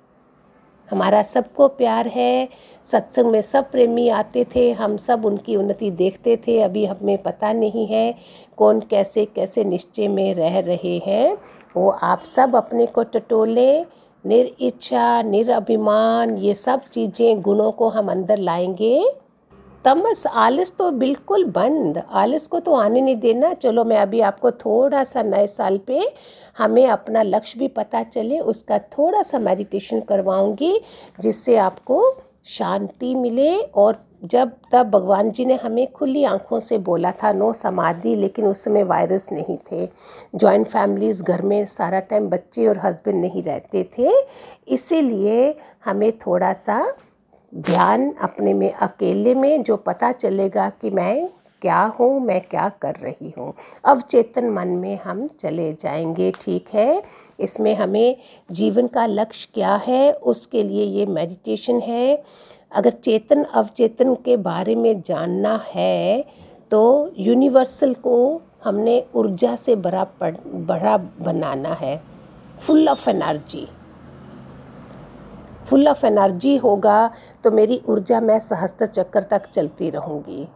हमारा 0.90 1.22
सबको 1.22 1.68
प्यार 1.68 2.08
है। 2.08 2.48
सत्संग 2.86 3.30
में 3.30 3.40
सब 3.42 3.70
प्रेमी 3.70 4.08
आते 4.08 4.44
थे, 4.56 4.70
हम 4.72 4.96
सब 4.96 5.24
उनकी 5.24 5.56
उन्नति 5.56 5.90
देखते 5.90 6.36
थे। 6.36 6.60
अभी 6.62 6.84
हमें 6.84 7.16
पता 7.18 7.52
नहीं 7.52 7.86
है 7.86 8.14
कौन 8.56 8.80
कैसे 8.80 9.24
कैसे 9.24 9.64
निश्चय 9.64 10.08
में 10.08 10.34
रह 10.34 10.58
रहे 10.58 10.96
हैं। 11.06 11.36
वो 11.76 11.88
आप 11.90 12.24
सब 12.26 12.56
अपने 12.56 12.86
को 12.86 13.02
टटोलें 13.02 13.86
निर 14.24 14.54
इच्छा 14.60 15.22
निर 15.22 15.50
अभिमान 15.50 16.36
ये 16.38 16.54
सब 16.54 16.80
चीज़ें, 16.92 17.40
गुणों 17.42 17.70
को 17.72 17.88
हम 17.88 18.10
अंदर 18.10 18.38
लाएँगे। 18.38 19.04
तमस, 19.84 20.26
आलस 20.26 20.72
तो 20.78 20.90
बिल्कुल 20.90 21.44
बंद। 21.44 22.02
आलस 22.10 22.46
को 22.46 22.60
तो 22.60 22.74
आने 22.74 23.00
नहीं 23.00 23.16
देना। 23.16 23.52
चलो 23.52 23.84
मैं 23.84 23.96
अभी 23.96 24.20
आपको 24.20 24.50
थोड़ा 24.50 25.04
सा 25.04 25.22
नए 25.22 25.46
साल 25.46 25.78
पे 25.78 26.00
हमें 26.58 26.86
अपना 26.86 27.22
लक्ष्य 27.22 27.58
भी 27.58 27.68
पता 27.68 28.02
चले, 28.02 28.38
उसका 28.38 28.78
थोड़ा 28.78 29.22
सा 29.22 29.38
मेडिटेशन 29.38 30.00
करवाऊँगी, 30.00 30.80
जिससे 31.20 31.56
आपको 31.56 32.16
शांति 32.46 33.14
मिले। 33.14 33.56
और 33.56 34.04
जब 34.24 34.52
तब 34.72 34.90
भगवान 34.90 35.30
जी 35.30 35.44
ने 35.44 35.54
हमें 35.54 35.92
खुली 35.92 36.24
आँखों 36.24 36.60
से 36.60 36.78
बोला 36.78 37.10
था, 37.12 37.32
नो 37.32 37.52
समाधि, 37.52 38.16
लेकिन 38.16 38.46
उस 38.46 38.64
समय 38.64 38.82
वायरस 38.82 39.28
नहीं 39.32 39.58
थे। 39.72 39.88
जॉइंट 40.34 40.66
फैमिलीज़ 40.66 41.22
घर 41.22 41.42
में 41.42 41.64
सारा 41.66 42.00
टाइम 42.00 42.28
बच्चे 42.28 42.66
और 42.66 42.78
हस्बैंड 42.78 43.20
नहीं 43.20 43.42
रहते 43.42 43.90
थे। 43.98 44.10
इसीलिए 44.68 45.54
हमें 45.84 46.12
थोड़ा 46.18 46.52
सा 46.52 46.84
ध्यान 47.52 48.10
अपने 48.22 48.52
में, 48.54 48.72
अकेले 48.72 49.34
में 49.34 49.62
जो 49.62 49.76
पता 49.76 50.10
चलेगा 50.12 50.68
कि 50.70 50.90
मैं 50.90 51.28
क्या 51.62 51.80
हूँ, 51.98 52.20
मैं 52.20 52.40
क्या 52.40 52.68
कर 52.82 52.94
रही 52.94 53.32
हूँ। 53.38 53.52
अब 53.84 54.00
चेतन 54.00 54.48
मन 54.50 54.68
में 54.68 54.98
हम 55.04 55.26
चले 55.40 55.72
जाएँगे, 55.72 56.30
ठीक 56.40 56.68
है? 56.74 57.02
इसमें 57.40 57.74
हमें 57.76 58.16
जीवन 58.50 58.86
का 58.86 59.06
लक्ष्य 59.06 59.48
क्या 59.54 59.74
है, 59.86 60.12
उसके 60.12 60.62
लिए 60.62 60.84
ये 60.84 61.06
मेडिटेशन 61.06 61.80
है। 61.80 62.22
अगर 62.72 62.90
चेतन, 62.90 63.42
अवचेतन 63.44 64.14
के 64.14 64.36
बारे 64.38 64.74
में 64.74 65.00
जानना 65.02 65.56
है 65.66 66.24
तो 66.72 67.12
यूनिवर्सल 67.18 67.94
को 67.94 68.42
हमने 68.64 69.02
ऊर्जा 69.14 69.54
से 69.56 69.74
बड़ा 69.76 70.06
बड़ा 70.22 70.96
बनाना 70.96 71.72
है। 71.74 72.00
Full 72.62 72.88
of 72.88 73.08
energy 73.10 73.66
full 75.70 75.88
of 75.88 76.06
energy 76.06 76.56
होगा 76.56 77.10
तो 77.44 77.50
मेरी 77.50 77.80
ऊर्जा 77.88 78.20
मैं 78.20 78.38
सहस्त्र 78.38 78.86
चक्र 78.86 79.20
तक 79.22 79.42
चलती 79.46 79.90
रहूँगी। 79.90 80.46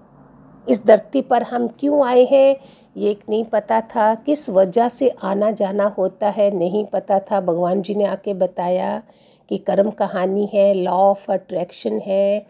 इस 0.66 0.84
धरती 0.86 1.20
पर 1.20 1.42
हम 1.42 1.66
क्यों 1.80 2.06
आए 2.06 2.24
हैं, 2.24 2.56
ये 2.96 3.16
नहीं 3.30 3.44
पता 3.44 3.80
था। 3.80 4.14
किस 4.14 4.48
वजह 4.50 4.88
से 4.88 5.08
आना 5.22 5.50
जाना 5.50 5.84
होता 5.98 6.28
है, 6.28 6.50
नहीं 6.50 6.84
पता 6.84 7.18
था। 7.20 7.40
भगवान 7.40 7.82
जी 7.82 7.94
ने 7.94 8.04
आके 8.04 8.34
बताया 8.34 9.02
कि 9.48 9.58
कर्म 9.58 9.90
कहानी 9.90 10.48
है 10.54 10.72
लॉ 10.74 10.92
ऑफ़ 10.92 11.30
अट्रैक्शन 11.32 11.98
है। 11.98 12.46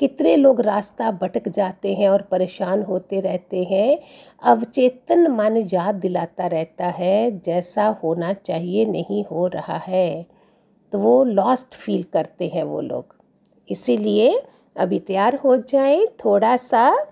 कितने 0.00 0.36
लोग 0.36 0.60
रास्ता 0.60 1.10
भटक 1.10 1.48
जाते 1.48 1.94
हैं 1.94 2.08
और 2.08 2.22
परेशान 2.22 2.82
होते 2.82 3.20
रहते 3.20 3.62
हैं। 3.64 3.98
अवचेतन 4.42 5.26
मन 5.30 5.56
याद 5.72 5.94
दिलाता 5.94 6.46
रहता 6.46 6.86
है, 6.86 7.40
जैसा 7.40 7.86
होना 8.04 8.32
चाहिए, 8.32 8.84
नहीं 8.86 9.24
हो 9.24 9.46
रहा 9.46 9.76
है। 9.76 10.35
तो 10.92 10.98
वो 10.98 11.24
लॉस्ट 11.24 11.74
फील 11.74 12.02
करते 12.02 12.48
हैं 12.48 12.62
वो 12.62 12.80
लोग। 12.80 13.14
इसीलिए 13.68 14.42
अभी 14.76 14.98
तैयार 14.98 15.34
हो 15.34 15.56
जाएँ 15.56 16.06
थोड़ा 16.24 16.56
सा 16.56 17.06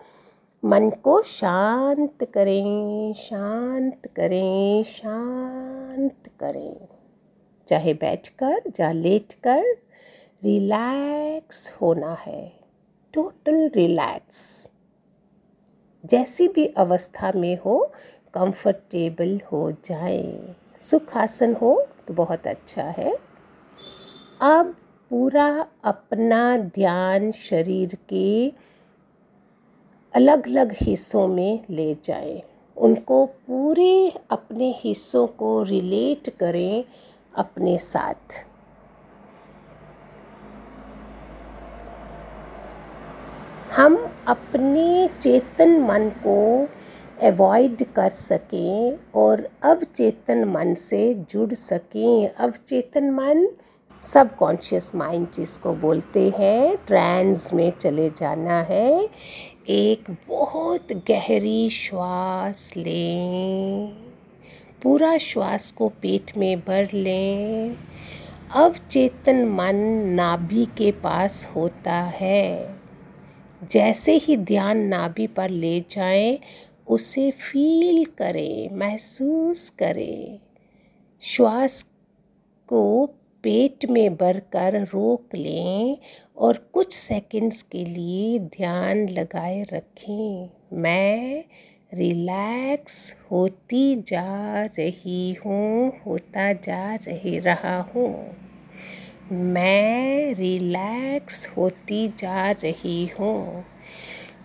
मन 0.65 0.91
को 0.91 1.23
शांत 1.23 2.25
करें 2.25 3.13
शांत 3.13 4.07
करें 4.17 4.83
शांत 4.83 6.31
करें। 6.41 6.89
चाहे 7.69 7.95
बैठकर 7.95 8.63
या 8.81 8.93
लेटकर 8.93 9.63
रिलैक्स 10.45 11.73
होना 11.81 12.15
है। 12.15 12.53
टोटल 13.15 13.71
रिलैक्स 13.77 14.71
जैसी 16.05 16.49
भी 16.49 16.67
अवस्था 16.67 17.33
में 17.37 17.59
हो 17.65 17.93
कंफर्टेबल 18.35 19.41
हो 19.53 19.73
जाए। 19.73 20.55
सुखासन 20.81 21.55
हो 21.55 21.87
तो 22.09 22.15
बहुत 22.15 22.47
अच्छा 22.47 22.83
है। 22.83 23.34
अब 24.41 24.77
पूरा 25.11 25.67
अपना 25.85 26.57
ध्यान 26.57 27.33
शरीर 27.33 27.95
के 27.95 28.53
अलग 30.15 30.47
अलग 30.47 30.75
हिस्सों 30.81 31.29
में 31.29 31.65
ले 31.71 31.97
जाएँ। 32.05 32.43
उनको 32.77 33.27
पूरे 33.27 34.13
अपने 34.31 34.75
हिस्सों 34.77 35.27
को 35.27 35.63
रिलेट 35.63 36.31
करें 36.31 36.85
अपने 37.35 37.79
साथ। 37.79 38.45
हम 43.77 44.13
अपने 44.29 45.11
चेतन 45.23 45.81
मन 45.81 46.09
को 46.27 46.69
अवॉइड 47.23 47.83
कर 47.83 48.11
सकें 48.11 48.99
और 49.15 49.49
अवचेतन 49.63 50.45
मन 50.45 50.75
से 50.75 51.15
जुड़ 51.15 51.55
सकें। 51.55 52.29
अवचेतन 52.29 53.11
मन 53.11 53.49
सब 54.05 54.37
कॉन्शियस 54.37 54.95
माइंड 54.95 55.31
जिसको 55.31 55.75
बोलते 55.75 56.33
हैं, 56.39 56.77
ट्रांस 56.87 57.55
में 57.55 57.71
चले 57.71 58.11
जाना 58.11 58.63
है। 58.63 59.09
एक 59.69 60.17
बहुत 60.29 60.93
गहरी 60.93 61.71
श्वास 61.71 62.73
लें। 62.77 63.89
पूरा 64.83 65.17
श्वास 65.17 65.73
को 65.73 65.89
पेट 65.89 66.37
में 66.37 66.61
भर 66.61 66.89
लें। 66.95 67.77
अवचेतन 68.55 69.45
मन 69.45 69.77
नाभि 70.07 70.65
के 70.65 70.93
पास 70.93 71.49
होता 71.57 71.95
है। 71.95 72.77
जैसे 73.71 74.13
ही 74.17 74.37
ध्यान 74.37 74.79
नाभि 74.79 75.27
पर 75.27 75.49
ले 75.49 75.81
जाएँ, 75.81 76.39
उसे 76.89 77.31
फील 77.31 78.05
करें, 78.05 78.77
महसूस 78.77 79.71
करें। 79.71 80.39
श्वास 81.21 81.83
को 82.69 83.11
पेट 83.45 83.87
में 83.91 84.17
भरकर 84.17 84.83
रोक 84.83 85.35
लें 85.35 85.99
और 86.37 86.71
कुछ 86.73 86.97
सेकंड्स 86.97 87.63
के 87.63 87.85
लिए 87.85 88.39
ध्यान 88.39 89.09
लगाए 89.09 89.63
रखें। 89.63 90.51
मैं 90.73 91.45
रिलैक्स 91.95 93.17
होती 93.31 93.97
जा 93.97 94.65
रही 94.65 95.33
हूँ, 95.35 95.93
होता 96.07 96.53
जा 96.53 96.95
रही, 96.95 97.39
रहा 97.39 97.81
हूँ। 97.81 98.37
मैं 99.33 100.35
रिलैक्स 100.35 101.49
होती 101.57 102.09
जा 102.09 102.51
रही 102.51 103.07
हूँ। 103.07 103.65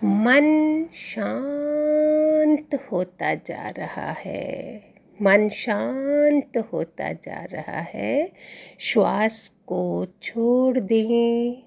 मन 0.04 0.86
शांत 0.94 2.88
होता 2.92 3.34
जा 3.34 3.70
रहा 3.70 4.12
है। 4.12 4.89
मन 5.22 5.48
शांत 5.48 6.56
होता 6.72 7.12
जा 7.12 7.44
रहा 7.44 7.80
है। 7.88 8.32
श्वास 8.80 9.48
को 9.66 10.06
छोड़ 10.22 10.78
दें, 10.78 11.62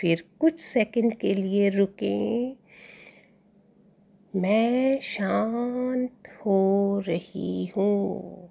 फिर 0.00 0.24
कुछ 0.40 0.58
सेकंड 0.60 1.14
के 1.14 1.34
लिए 1.34 1.68
रुकें। 1.68 2.56
मैं 4.34 4.98
शांत 5.00 6.28
हो 6.40 7.02
रही 7.08 7.72
हूँ, 7.76 8.50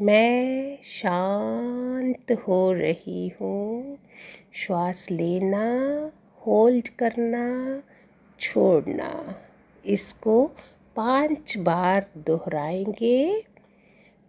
मैं 0.00 0.78
शांत 0.82 2.32
हो 2.48 2.72
रही 2.72 3.28
हूँ। 3.40 3.98
श्वास 4.54 5.06
लेना, 5.10 5.66
होल्ड 6.42 6.88
करना, 6.88 7.46
छोड़ना, 8.40 9.12
इसको 9.84 10.44
पाँच 10.96 11.56
बार 11.58 12.06
दोहराएँगे। 12.18 13.49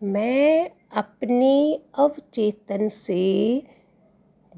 मैं 0.04 0.70
अपने 0.96 1.80
अवचेतन 1.98 2.90
से 2.90 3.64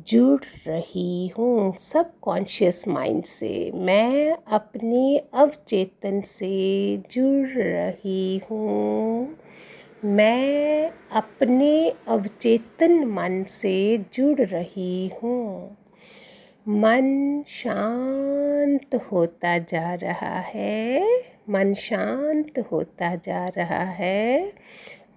जुड़ 0.07 0.41
रही 0.67 1.27
हूँ, 1.27 1.75
सब 1.77 2.19
कॉन्शियस 2.21 2.87
माइंड 2.87 3.23
से। 3.23 3.71
मैं 3.75 4.37
अपने 4.47 5.17
अवचेतन 5.17 6.21
से 6.21 6.97
जुड़ 7.11 7.47
रही 7.47 8.41
हूँ। 8.51 9.37
मैं 10.05 10.91
अपने 11.11 11.93
अवचेतन 12.07 13.05
मन 13.05 13.43
से 13.43 13.97
जुड़ 14.13 14.41
रही 14.41 15.11
हूँ। 15.23 15.77
मन 16.67 17.43
शांत 17.47 18.95
होता 19.11 19.57
जा 19.57 19.93
रहा 19.93 20.39
है, 20.39 21.03
मन 21.49 21.73
शांत 21.73 22.59
होता 22.71 23.15
जा 23.15 23.47
रहा 23.47 23.83
है। 23.83 24.53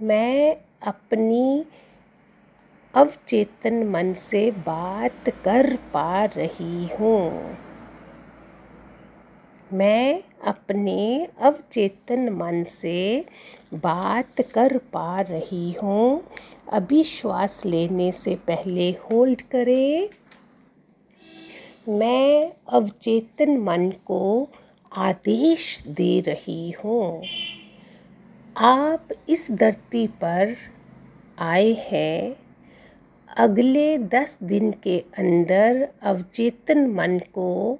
मैं 0.02 0.56
अपनी 0.82 1.64
अवचेतन 2.94 3.84
मन 3.84 4.12
से 4.14 4.50
बात 4.50 5.28
कर 5.44 5.76
पा 5.76 6.24
रही 6.24 6.86
हूँ। 6.86 7.56
मैं 9.72 10.22
अपने 10.44 11.28
अवचेतन 11.40 12.28
मन 12.28 12.64
से 12.64 13.24
बात 13.74 14.40
कर 14.40 14.78
पा 14.78 15.20
रही 15.20 15.72
हूँ। 15.72 16.22
अभी 16.72 17.02
श्वास 17.04 17.62
लेने 17.66 18.12
से 18.12 18.34
पहले 18.34 18.90
होल्ड 18.90 19.42
करें। 19.42 20.08
मैं 21.88 22.52
अवचेतन 22.68 23.56
मन 23.56 23.90
को 23.90 24.48
आदेश 24.92 25.82
दे 25.86 26.20
रही 26.20 26.70
हूँ। 26.70 27.22
आप 28.56 29.08
इस 29.28 29.46
धरती 29.50 30.06
पर 30.06 30.54
आए 31.38 31.72
हैं। 31.72 32.36
अगले 33.36 33.98
दस 33.98 34.38
दिन 34.42 34.70
के 34.82 34.98
अंदर 35.18 35.88
अवचेतन 36.02 36.86
मन 36.86 37.18
को 37.34 37.78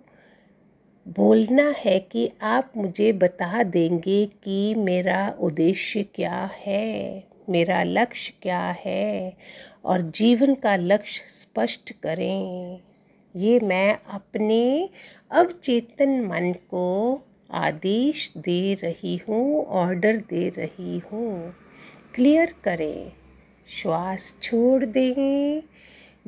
बोलना 1.07 1.73
है 1.77 1.99
कि 2.01 2.31
आप 2.43 2.73
मुझे 2.77 3.13
बता 3.13 3.63
देंगे 3.63 4.25
कि 4.45 4.75
मेरा 4.75 5.29
उद्देश्य 5.41 6.03
क्या 6.15 6.51
है, 6.57 7.25
मेरा 7.51 7.83
लक्ष्य 7.83 8.33
क्या 8.43 8.77
है 8.85 9.37
और 9.85 10.03
जीवन 10.11 10.55
का 10.55 10.77
लक्ष्य 10.77 11.25
स्पष्ट 11.31 11.93
करें। 12.03 12.81
ये 13.35 13.59
मैं 13.61 13.99
अपने 14.11 14.91
अवचेतन 15.31 16.21
मन 16.21 16.53
को 16.53 17.23
आदेश 17.53 18.33
दे 18.39 18.75
रही 18.75 19.17
हूँ 19.17 19.67
ऑर्डर 19.67 20.17
दे 20.17 20.49
रही 20.49 20.99
हूँ। 20.99 21.55
क्लियर 22.15 22.55
करें। 22.65 23.13
श्वास 23.83 24.39
छोड़ 24.43 24.85
दें। 24.85 25.63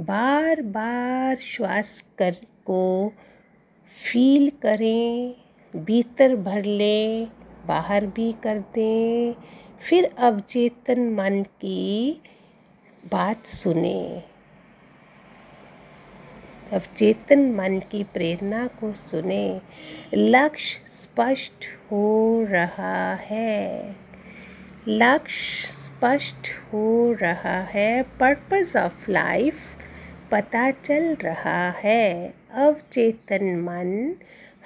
बार 0.00 0.62
बार 0.62 1.36
श्वास 1.36 2.14
कर 2.18 2.36
को 2.64 3.12
फील 4.12 4.50
करें। 4.62 5.34
भीतर 5.76 6.36
भर 6.36 6.64
लें। 6.64 7.28
बाहर 7.66 8.06
भी 8.06 8.32
कर 8.32 8.58
दें। 8.58 9.34
फिर 9.88 10.04
अवचेतन 10.18 11.00
मन 11.00 11.42
की 11.42 12.12
बात 13.12 13.46
सुने। 13.46 14.22
अवचेतन 16.72 17.52
मन 17.52 17.78
की 17.78 18.04
प्रेरणा 18.04 18.66
को 18.66 18.92
सुने, 18.92 19.60
लक्ष्य 20.14 20.80
स्पष्ट 20.88 21.64
हो 21.90 22.44
रहा 22.50 23.14
है। 23.14 23.96
लक्ष्य 24.88 25.72
स्पष्ट 25.72 26.48
हो 26.72 27.12
रहा 27.12 27.60
है 27.60 28.02
पर्पस 28.02 28.76
ऑफ़ 28.76 29.10
लाइफ 29.10 29.54
पता 30.30 30.70
चल 30.70 31.14
रहा 31.14 31.70
है। 31.70 32.34
अवचेतन 32.54 33.44
मन 33.44 34.14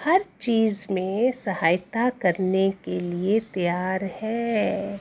हर 0.05 0.25
चीज़ 0.41 0.87
में 0.91 1.33
सहायता 1.33 2.11
करने 2.11 2.71
के 2.71 3.01
लिए 3.01 3.41
तैयार 3.41 4.05
है। 4.05 5.01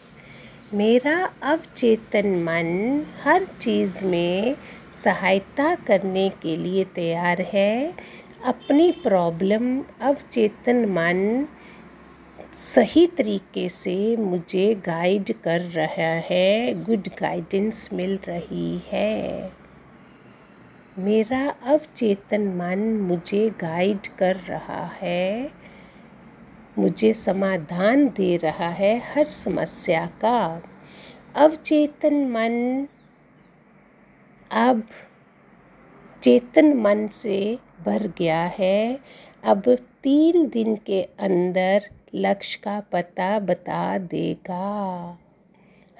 मेरा 0.73 1.29
अवचेतन 1.43 2.27
मन 2.27 3.01
हर 3.23 3.43
चीज़ 3.43 4.05
में 4.05 4.55
सहायता 4.93 5.75
करने 5.75 6.29
के 6.29 6.57
लिए 6.57 6.83
तैयार 6.83 7.41
है। 7.41 7.93
अपनी 8.45 8.91
प्रॉब्लम 8.91 9.83
अवचेतन 10.01 10.85
मन 10.85 11.47
सही 12.53 13.07
तरीके 13.07 13.69
से 13.69 14.17
मुझे 14.17 14.75
गाइड 14.75 15.33
कर 15.43 15.61
रहा 15.61 16.11
है। 16.29 16.83
गुड 16.83 17.07
गाइडेंस 17.07 17.89
मिल 17.93 18.19
रही 18.27 18.81
है। 18.87 19.51
मेरा 20.97 21.55
अवचेतन 21.65 22.41
मन 22.41 22.79
मुझे 22.79 23.49
गाइड 23.49 24.07
कर 24.17 24.35
रहा 24.35 24.91
है। 25.01 25.51
मुझे 26.77 27.13
समाधान 27.13 28.07
दे 28.07 28.37
रहा 28.37 28.69
है 28.69 29.01
हर 29.15 29.25
समस्या 29.25 30.05
का। 30.05 30.63
अवचेतन 31.35 32.13
मन 32.13 32.87
अब 34.51 34.83
चेतन 36.23 36.73
मन 36.73 37.07
से 37.07 37.57
भर 37.85 38.13
गया 38.17 38.43
है। 38.59 38.99
अब 39.43 39.63
तीन 40.03 40.49
दिन 40.49 40.75
के 40.75 41.01
अंदर 41.01 41.89
लक्ष्य 42.15 42.59
का 42.63 42.79
पता 42.79 43.39
बता 43.39 43.97
देगा। 43.97 45.17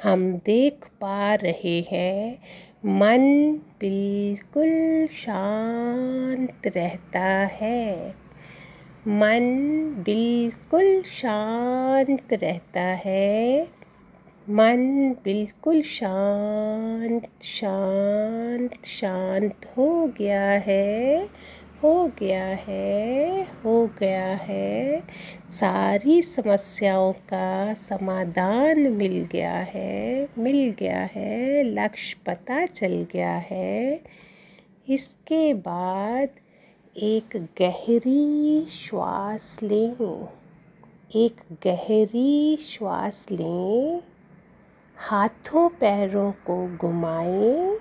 हम 0.04 0.34
देख 0.34 0.88
पा 1.02 1.36
रहे 1.36 1.86
हैं, 1.92 2.40
मन 2.86 3.54
बिल्कुल 3.80 5.08
शांत 5.08 6.68
रहता 6.68 7.26
है। 7.46 8.16
मन 9.08 9.46
बिल्कुल 10.06 11.04
शांत 11.04 12.34
रहता 12.34 12.82
है। 12.82 13.68
मन 14.52 15.12
बिल्कुल 15.24 15.82
शांत 15.82 17.44
शांत 17.44 18.86
शांत 18.86 19.66
हो 19.78 20.08
गया 20.20 20.52
है, 20.52 21.30
हो 21.84 22.08
गया 22.20 22.46
है, 22.46 23.42
हो 23.44 23.90
गया 24.00 24.36
है। 24.36 25.00
सारी 25.50 26.22
समस्याओं 26.22 27.14
का 27.14 27.74
समाधान 27.74 28.80
मिल 28.80 29.28
गया 29.32 29.58
है, 29.60 30.28
मिल 30.38 30.76
गया 30.80 31.10
है, 31.16 31.64
लक्ष्य 31.64 32.18
पता 32.26 32.66
चल 32.66 33.08
गया 33.14 33.38
है। 33.38 34.02
इसके 34.90 35.54
बाद 35.54 36.30
एक 36.98 37.48
गहरी 37.62 38.66
श्वास 38.66 39.60
लें। 39.64 40.28
एक 41.16 41.36
गहरी 41.68 42.58
श्वास 42.58 43.28
लें। 43.32 44.11
हाथों 45.02 45.70
पैरों 45.70 46.32
को 46.32 46.78
घुमाएँ, 46.78 47.78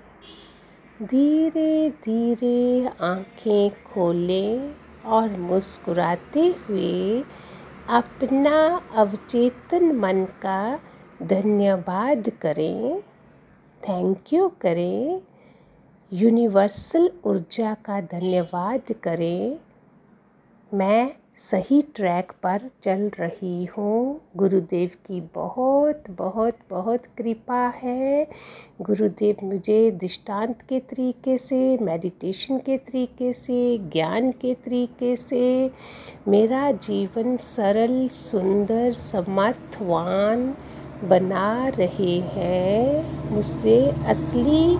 धीरे 1.03 1.89
धीरे 1.89 2.87
आँखें 3.01 3.83
खोलें 3.83 4.75
और 5.05 5.29
मुस्कुराते 5.29 6.39
हुए 6.39 7.23
अपना 7.89 8.81
अवचेतन 8.95 9.91
मन 9.91 10.25
का 10.25 10.79
धन्यवाद 11.23 12.31
करें। 12.41 13.01
थैंक 13.89 14.33
यू 14.33 14.51
करें। 14.61 15.21
यूनिवर्सल 16.13 17.11
ऊर्जा 17.25 17.73
का 17.73 18.01
धन्यवाद 18.01 18.91
करें। 19.03 19.59
मैं 20.73 21.15
सही 21.41 21.81
ट्रैक 21.81 22.31
पर 22.31 22.69
चल 22.83 23.11
रही 23.19 23.65
हूँ। 23.65 24.21
गुरुदेव 24.37 24.89
की 25.05 25.21
बहुत 25.35 26.03
बहुत 26.09 26.53
बहुत 26.69 27.03
कृपा 27.17 27.67
है। 27.67 28.27
गुरुदेव 28.81 29.35
मुझे 29.43 29.91
दृष्टांत 29.91 30.61
के 30.61 30.79
तरीके 30.79 31.37
से 31.37 31.77
मेडिटेशन 31.77 32.57
के 32.57 32.77
तरीके 32.77 33.33
से, 33.33 33.77
ज्ञान 33.77 34.31
के 34.31 34.53
तरीके 34.53 35.15
से, 35.15 35.71
मेरा 36.27 36.71
जीवन 36.71 37.37
सरल, 37.37 38.07
सुंदर, 38.07 38.93
समर्थवान 38.93 40.55
बना 41.03 41.67
रहे 41.67 42.19
हैं। 42.19 43.11
मुझसे 43.31 43.91
असली 44.05 44.77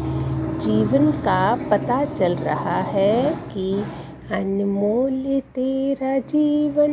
जीवन 0.60 1.12
का 1.12 1.70
पता 1.70 2.06
चल 2.06 2.36
रहा 2.36 2.82
है 2.82 3.34
कि 3.34 3.84
अनमोल 4.32 5.40
तेरा 5.40 6.18
जीवन 6.18 6.92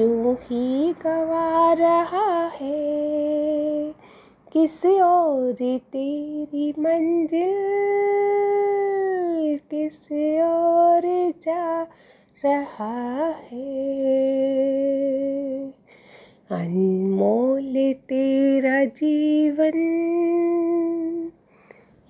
यूँ 0.00 0.34
ही 0.34 0.92
गवा 0.92 1.72
रहा 1.72 2.46
है। 2.46 3.94
किस 4.52 4.86
और 4.86 5.52
तेरी 5.62 6.74
मंजिल, 6.78 7.54
किस 9.70 10.02
और 10.42 11.02
जा 11.42 11.82
रहा 12.44 13.34
है। 13.52 13.94
अनमोल 16.50 17.92
तेरा 17.92 18.84
जीवन 18.84 19.80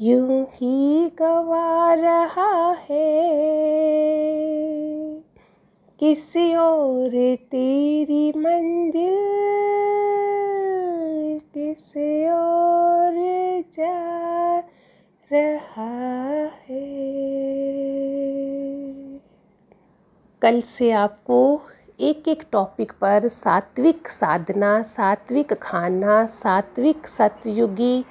यूँ 0.04 0.44
ही 0.44 1.08
गवा 1.18 1.94
रहा 1.94 2.76
है। 2.90 3.24
किसी 6.00 6.54
और 6.54 7.36
तेरी 7.36 8.32
मंजिल, 8.36 9.20
किसी 11.54 12.28
और 12.28 13.12
जा 13.72 14.58
रहा 15.32 16.28
है। 16.68 17.14
कल 20.42 20.60
से 20.60 20.90
आपको 20.90 21.60
एक 22.00 22.28
एक 22.28 22.42
टॉपिक 22.52 22.92
पर 22.92 23.28
सात्विक 23.28 24.08
साधना, 24.08 24.82
सात्विक 24.82 25.52
खाना, 25.52 26.26
सात्विक 26.26 27.06
सतयुगी 27.06 28.04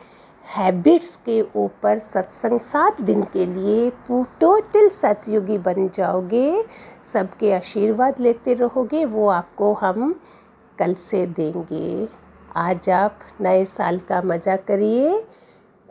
हैबिट्स 0.46 1.16
के 1.16 1.42
ऊपर 1.56 2.00
सत्संग 2.00 2.60
सात 2.60 3.02
दिन 3.02 3.24
के 3.24 3.46
लिए 3.46 3.90
टोटल 4.12 4.90
सतयुगी 4.90 5.58
बन 5.58 5.90
जाओगे। 5.90 6.64
सबके 7.14 7.54
आशीर्वाद 7.54 8.20
लेते 8.20 8.54
रहोगे, 8.54 9.06
वो 9.06 9.28
आपको 9.28 9.74
हम 9.74 10.20
कल 10.80 10.94
से 10.94 11.26
देंगे। 11.28 12.08
आज 12.56 12.90
आप 12.90 13.20
नए 13.42 13.66
साल 13.66 14.00
का 14.00 14.22
मज़ा 14.22 14.56
करिए। 14.56 15.24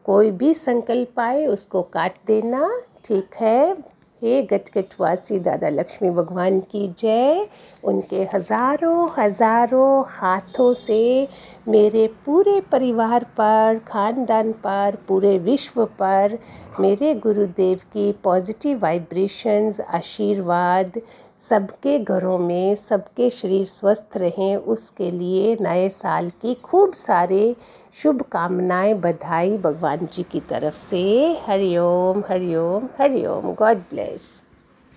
कोई 0.05 0.31
भी 0.31 0.55
संकल्प 0.55 1.21
आए, 1.21 1.47
उसको 1.47 1.83
काट 1.83 2.15
देना, 2.27 2.71
ठीक 3.05 3.35
है? 3.35 3.77
हे 4.23 4.41
गटगटवासी 4.43 5.39
दादा 5.39 5.69
लक्ष्मी 5.69 6.11
भगवान 6.11 6.59
की 6.63 6.87
जय। 6.99 7.47
उनके 7.85 8.23
हज़ारों 8.35 9.09
हज़ारों 9.19 10.05
हाथों 10.09 10.73
से 10.75 11.29
मेरे 11.69 12.07
पूरे 12.27 12.61
परिवार 12.73 13.25
पर, 13.39 13.81
खानदान 13.89 14.53
पर, 14.53 14.99
पूरे 15.09 15.37
विश्व 15.39 15.85
पर 16.01 16.39
मेरे 16.81 17.15
गुरुदेव 17.15 17.79
की 17.93 18.11
पॉजिटिव 18.25 18.79
वाइब्रेशंस 18.79 19.81
आशीर्वाद 19.81 21.01
सबके 21.49 21.99
घरों 21.99 22.39
में 22.39 22.77
सबके 22.77 23.31
शरीर 23.31 23.65
स्वस्थ 23.67 24.17
रहें, 24.17 24.57
उसके 24.57 25.11
लिए 25.11 25.57
नए 25.61 25.89
साल 25.89 26.31
की 26.31 26.55
खूब 26.55 26.93
सारे 26.93 27.57
शुभकामनाएँ 28.03 28.95
बधाई 28.95 29.59
भगवान 29.59 30.07
जी 30.13 30.23
की 30.23 30.41
तरफ़ 30.41 30.77
से। 30.77 31.03
हरिओम 31.47 32.23
हरिओम 32.29 32.89
हरिओम। 32.99 33.53
God 33.55 33.79
bless 33.91 34.42